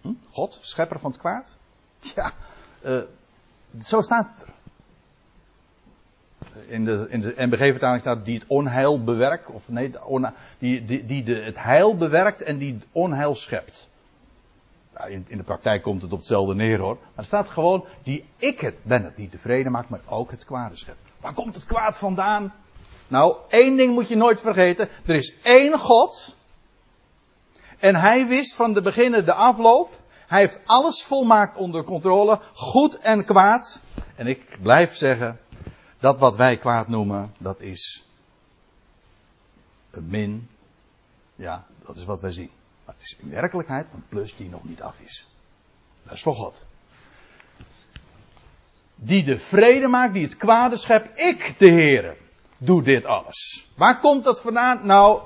[0.00, 0.12] Hm?
[0.30, 1.58] God, schepper van het kwaad?
[2.14, 2.32] Ja,
[2.84, 3.02] uh,
[3.82, 4.52] zo staat het er.
[6.66, 9.92] In de, in de NBG-vertaling staat die het onheil bewerkt, of nee,
[10.58, 13.90] die, die, die de, het heil bewerkt en die het onheil schept.
[14.94, 16.94] Nou, in, in, de praktijk komt het op hetzelfde neer hoor.
[16.94, 20.44] Maar er staat gewoon die ik het ben het die tevreden maakt, maar ook het
[20.44, 21.11] kwade schept.
[21.22, 22.54] Waar komt het kwaad vandaan?
[23.08, 24.88] Nou, één ding moet je nooit vergeten.
[25.06, 26.36] Er is één God.
[27.78, 29.90] En hij wist van de beginnen de afloop.
[30.26, 32.40] Hij heeft alles volmaakt onder controle.
[32.54, 33.80] Goed en kwaad.
[34.14, 35.40] En ik blijf zeggen.
[35.98, 38.04] Dat wat wij kwaad noemen, dat is
[39.90, 40.48] een min.
[41.34, 42.50] Ja, dat is wat wij zien.
[42.84, 45.26] Maar het is in werkelijkheid een plus die nog niet af is.
[46.02, 46.64] Dat is voor God
[49.04, 51.20] die de vrede maakt, die het kwade schept.
[51.20, 52.16] Ik, de Heer,
[52.58, 53.66] doe dit alles.
[53.76, 54.80] Waar komt dat vandaan?
[54.86, 55.20] Nou,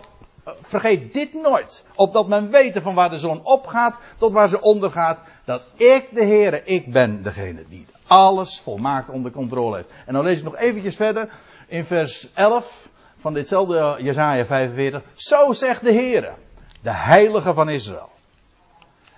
[0.62, 1.84] vergeet dit nooit.
[1.94, 5.22] Opdat men weten van waar de zon opgaat tot waar ze ondergaat.
[5.44, 9.90] Dat ik, de Heer, ik ben degene die alles volmaakt onder controle heeft.
[10.06, 11.28] En dan lees ik nog eventjes verder
[11.66, 15.02] in vers 11 van ditzelfde Jezaja 45.
[15.14, 16.34] Zo zegt de Heer,
[16.82, 18.10] de Heilige van Israël.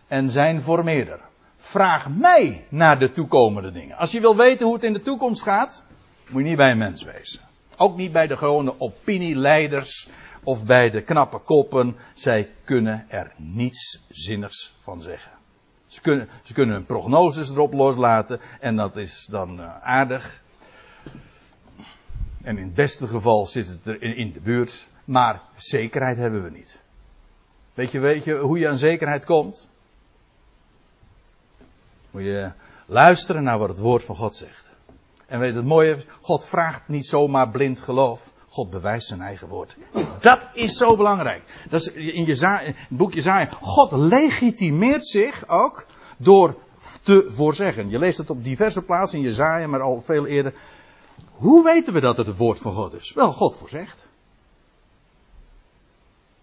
[0.09, 1.27] En zijn formeerder.
[1.68, 3.96] Vraag mij naar de toekomende dingen.
[3.96, 5.84] Als je wil weten hoe het in de toekomst gaat,
[6.28, 7.40] moet je niet bij een mens wezen.
[7.76, 10.08] Ook niet bij de gewone opinieleiders
[10.42, 11.96] of bij de knappe koppen.
[12.14, 15.32] Zij kunnen er niets zinnigs van zeggen.
[15.86, 20.42] Ze kunnen, ze kunnen hun prognoses erop loslaten en dat is dan uh, aardig.
[22.42, 26.42] En in het beste geval zit het er in, in de buurt, maar zekerheid hebben
[26.42, 26.80] we niet.
[27.74, 29.68] Weet je, weet je hoe je aan zekerheid komt?
[32.11, 32.52] Moet je
[32.86, 34.70] luisteren naar wat het woord van God zegt.
[35.26, 38.32] En weet het mooie, God vraagt niet zomaar blind geloof.
[38.48, 39.76] God bewijst zijn eigen woord.
[40.20, 41.42] Dat is zo belangrijk.
[41.68, 43.48] Dat is in, Jezaja, het boek Jezaja.
[43.61, 45.86] God legitimeert zich ook
[46.16, 46.56] door
[47.02, 47.90] te voorzeggen.
[47.90, 50.54] Je leest het op diverse plaatsen in Jezaja, maar al veel eerder.
[51.30, 53.12] Hoe weten we dat het het woord van God is?
[53.14, 54.06] Wel, God voorzegt.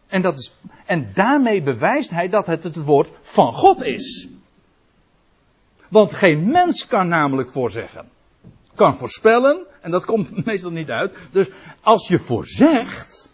[0.07, 0.55] En, dat is,
[0.85, 4.27] en daarmee bewijst hij dat het het woord van God is.
[5.89, 8.09] Want geen mens kan namelijk voorzeggen.
[8.75, 11.17] Kan voorspellen, en dat komt meestal niet uit.
[11.31, 11.49] Dus
[11.81, 13.33] als je voorzegt,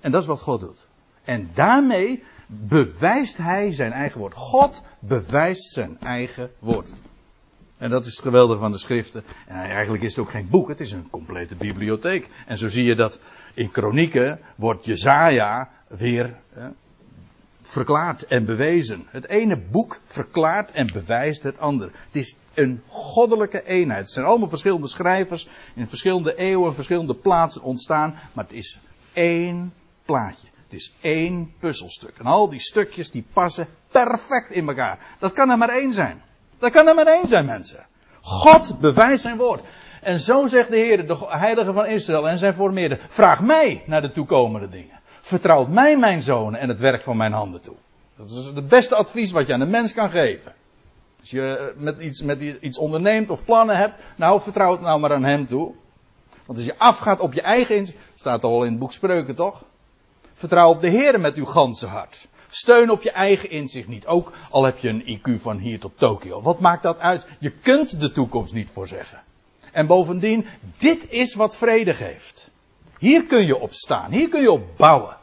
[0.00, 0.86] en dat is wat God doet.
[1.24, 4.34] En daarmee bewijst hij zijn eigen woord.
[4.34, 6.90] God bewijst zijn eigen woord.
[7.78, 9.24] En dat is het geweldige van de schriften.
[9.46, 12.28] En eigenlijk is het ook geen boek, het is een complete bibliotheek.
[12.46, 13.20] En zo zie je dat
[13.54, 16.36] in kronieken wordt Jezaja weer
[17.66, 19.06] verklaard en bewezen.
[19.10, 21.90] Het ene boek verklaart en bewijst het andere.
[22.06, 24.00] Het is een goddelijke eenheid.
[24.00, 28.80] Het zijn allemaal verschillende schrijvers in verschillende eeuwen, verschillende plaatsen ontstaan, maar het is
[29.12, 29.72] één
[30.04, 30.46] plaatje.
[30.64, 32.18] Het is één puzzelstuk.
[32.18, 34.98] En al die stukjes die passen perfect in elkaar.
[35.18, 36.22] Dat kan er maar één zijn.
[36.58, 37.86] Dat kan er maar één zijn, mensen.
[38.20, 39.62] God bewijst zijn woord.
[40.00, 44.02] En zo zegt de Heer, de Heilige van Israël en zijn formeerder, vraag mij naar
[44.02, 45.00] de toekomende dingen.
[45.26, 47.76] Vertrouwt mij mijn zonen en het werk van mijn handen toe.
[48.16, 50.54] Dat is het beste advies wat je aan een mens kan geven.
[51.20, 55.12] Als je met iets, met iets onderneemt of plannen hebt, nou vertrouw het nou maar
[55.12, 55.74] aan hem toe.
[56.44, 59.64] Want als je afgaat op je eigen inzicht, staat al in het boek Spreuken toch?
[60.32, 62.28] Vertrouw op de Heer met uw ganse hart.
[62.48, 64.06] Steun op je eigen inzicht niet.
[64.06, 66.42] Ook al heb je een IQ van hier tot Tokio.
[66.42, 67.26] Wat maakt dat uit?
[67.38, 69.22] Je kunt de toekomst niet voorzeggen.
[69.72, 70.46] En bovendien,
[70.78, 72.45] dit is wat vrede geeft.
[72.98, 74.10] Hier kun je op staan.
[74.10, 75.16] Hier kun je op bouwen.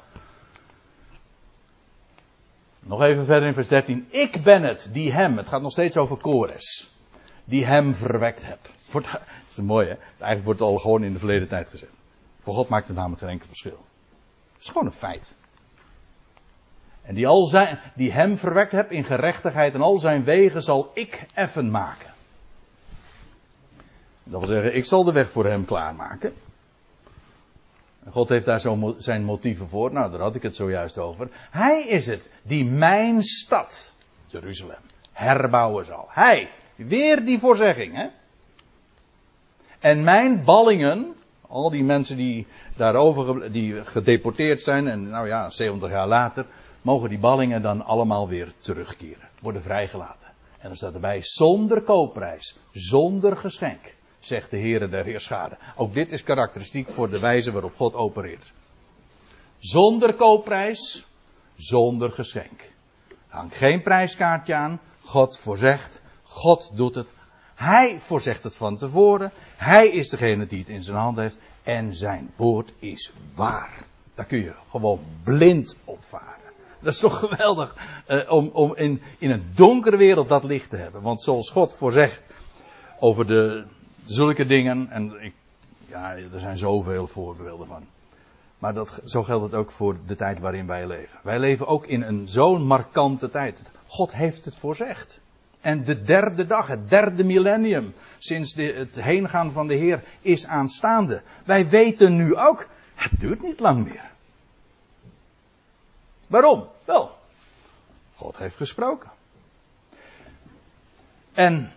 [2.79, 4.07] Nog even verder in vers 13.
[4.09, 6.91] Ik ben het die hem, het gaat nog steeds over Kores,
[7.45, 8.59] die hem verwekt heb.
[8.91, 9.05] Dat
[9.49, 9.95] is mooi hè.
[9.95, 11.91] Eigenlijk wordt het al gewoon in de verleden tijd gezet.
[12.39, 13.85] Voor God maakt het namelijk geen enkel verschil.
[14.53, 15.35] Het is gewoon een feit.
[17.01, 20.91] En die, al zijn, die hem verwekt heb in gerechtigheid en al zijn wegen zal
[20.93, 22.13] ik effen maken.
[24.23, 26.33] Dat wil zeggen, ik zal de weg voor hem klaarmaken.
[28.13, 29.93] God heeft daar zo zijn motieven voor.
[29.93, 31.29] Nou, daar had ik het zojuist over.
[31.51, 33.93] Hij is het die mijn stad,
[34.25, 36.05] Jeruzalem, herbouwen zal.
[36.09, 36.49] Hij.
[36.75, 38.07] Weer die voorzegging, hè?
[39.79, 41.15] En mijn ballingen,
[41.47, 46.45] al die mensen die daarover die gedeporteerd zijn en nou ja, 70 jaar later,
[46.81, 50.27] mogen die ballingen dan allemaal weer terugkeren, worden vrijgelaten.
[50.59, 53.95] En dan staat erbij zonder koopprijs, zonder geschenk,
[54.25, 55.57] zegt de Heere der Heerschade.
[55.75, 58.53] Ook dit is karakteristiek voor de wijze waarop God opereert.
[59.59, 61.05] Zonder koopprijs,
[61.55, 62.71] zonder geschenk.
[63.27, 67.13] Hangt geen prijskaartje aan, God voorzegt, God doet het.
[67.55, 69.31] Hij voorzegt het van tevoren.
[69.55, 71.37] Hij is degene die het in zijn hand heeft.
[71.63, 73.85] En zijn woord is waar.
[74.15, 76.51] Daar kun je gewoon blind op varen.
[76.79, 80.75] Dat is toch geweldig eh, om, om in, in een donkere wereld dat licht te
[80.75, 81.01] hebben.
[81.01, 82.23] Want zoals God voorzegt
[82.99, 83.65] over de,
[84.03, 84.89] zulke dingen.
[84.89, 85.33] En ik,
[85.87, 87.83] ja, er zijn zoveel voorbeelden van.
[88.57, 91.19] Maar dat, zo geldt het ook voor de tijd waarin wij leven.
[91.23, 93.71] Wij leven ook in een zo'n markante tijd.
[93.87, 95.19] God heeft het voorzegd.
[95.61, 100.45] En de derde dag, het derde millennium, sinds de, het heengaan van de Heer, is
[100.47, 101.21] aanstaande.
[101.45, 104.11] Wij weten nu ook, het duurt niet lang meer.
[106.27, 106.67] Waarom?
[106.85, 107.17] Wel,
[108.15, 109.11] God heeft gesproken.
[111.33, 111.71] En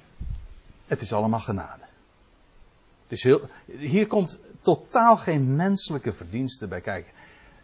[0.86, 1.85] het is allemaal genade.
[3.08, 7.12] Is heel, hier komt totaal geen menselijke verdienste bij kijken.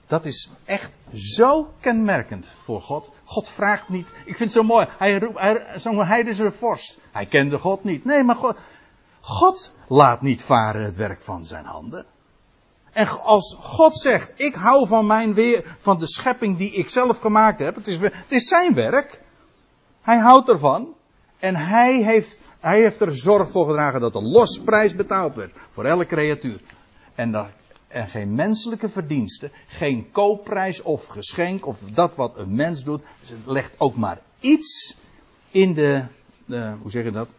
[0.06, 3.10] Dat is echt zo kenmerkend voor God.
[3.24, 4.08] God vraagt niet.
[4.08, 4.86] Ik vind het zo mooi.
[4.98, 6.98] Hij roept, hij, zo'n vorst.
[7.12, 8.04] Hij kende God niet.
[8.04, 8.56] Nee, maar God,
[9.20, 12.06] God laat niet varen het werk van zijn handen.
[12.92, 17.18] En als God zegt, ik hou van mijn weer, van de schepping die ik zelf
[17.20, 17.74] gemaakt heb.
[17.74, 19.20] Het is, het is zijn werk.
[20.00, 20.94] Hij houdt ervan.
[21.38, 25.52] En hij heeft, hij heeft er zorg voor gedragen dat de losprijs betaald werd.
[25.70, 26.60] Voor elke creatuur.
[27.14, 27.52] En daar
[27.88, 33.02] en geen menselijke verdienste, geen koopprijs of geschenk of dat wat een mens doet.
[33.44, 34.96] Legt ook maar iets
[35.50, 36.04] in de,
[36.80, 37.34] hoe zeg je dat?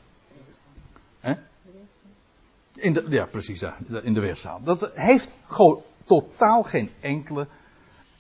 [2.75, 4.63] In de, ja, precies, ja, in de weerschaal.
[4.63, 7.47] Dat heeft gewoon totaal geen enkele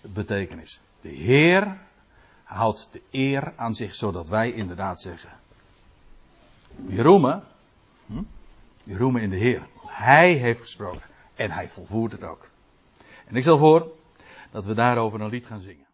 [0.01, 0.81] betekenis.
[1.01, 1.77] De Heer
[2.43, 5.29] houdt de eer aan zich, zodat wij inderdaad zeggen.
[6.75, 7.43] Die roemen,
[8.05, 8.23] hm,
[8.83, 9.67] die roemen in de Heer.
[9.85, 11.01] Hij heeft gesproken.
[11.35, 12.49] En hij volvoert het ook.
[13.25, 13.91] En ik stel voor
[14.51, 15.85] dat we daarover een lied gaan zingen.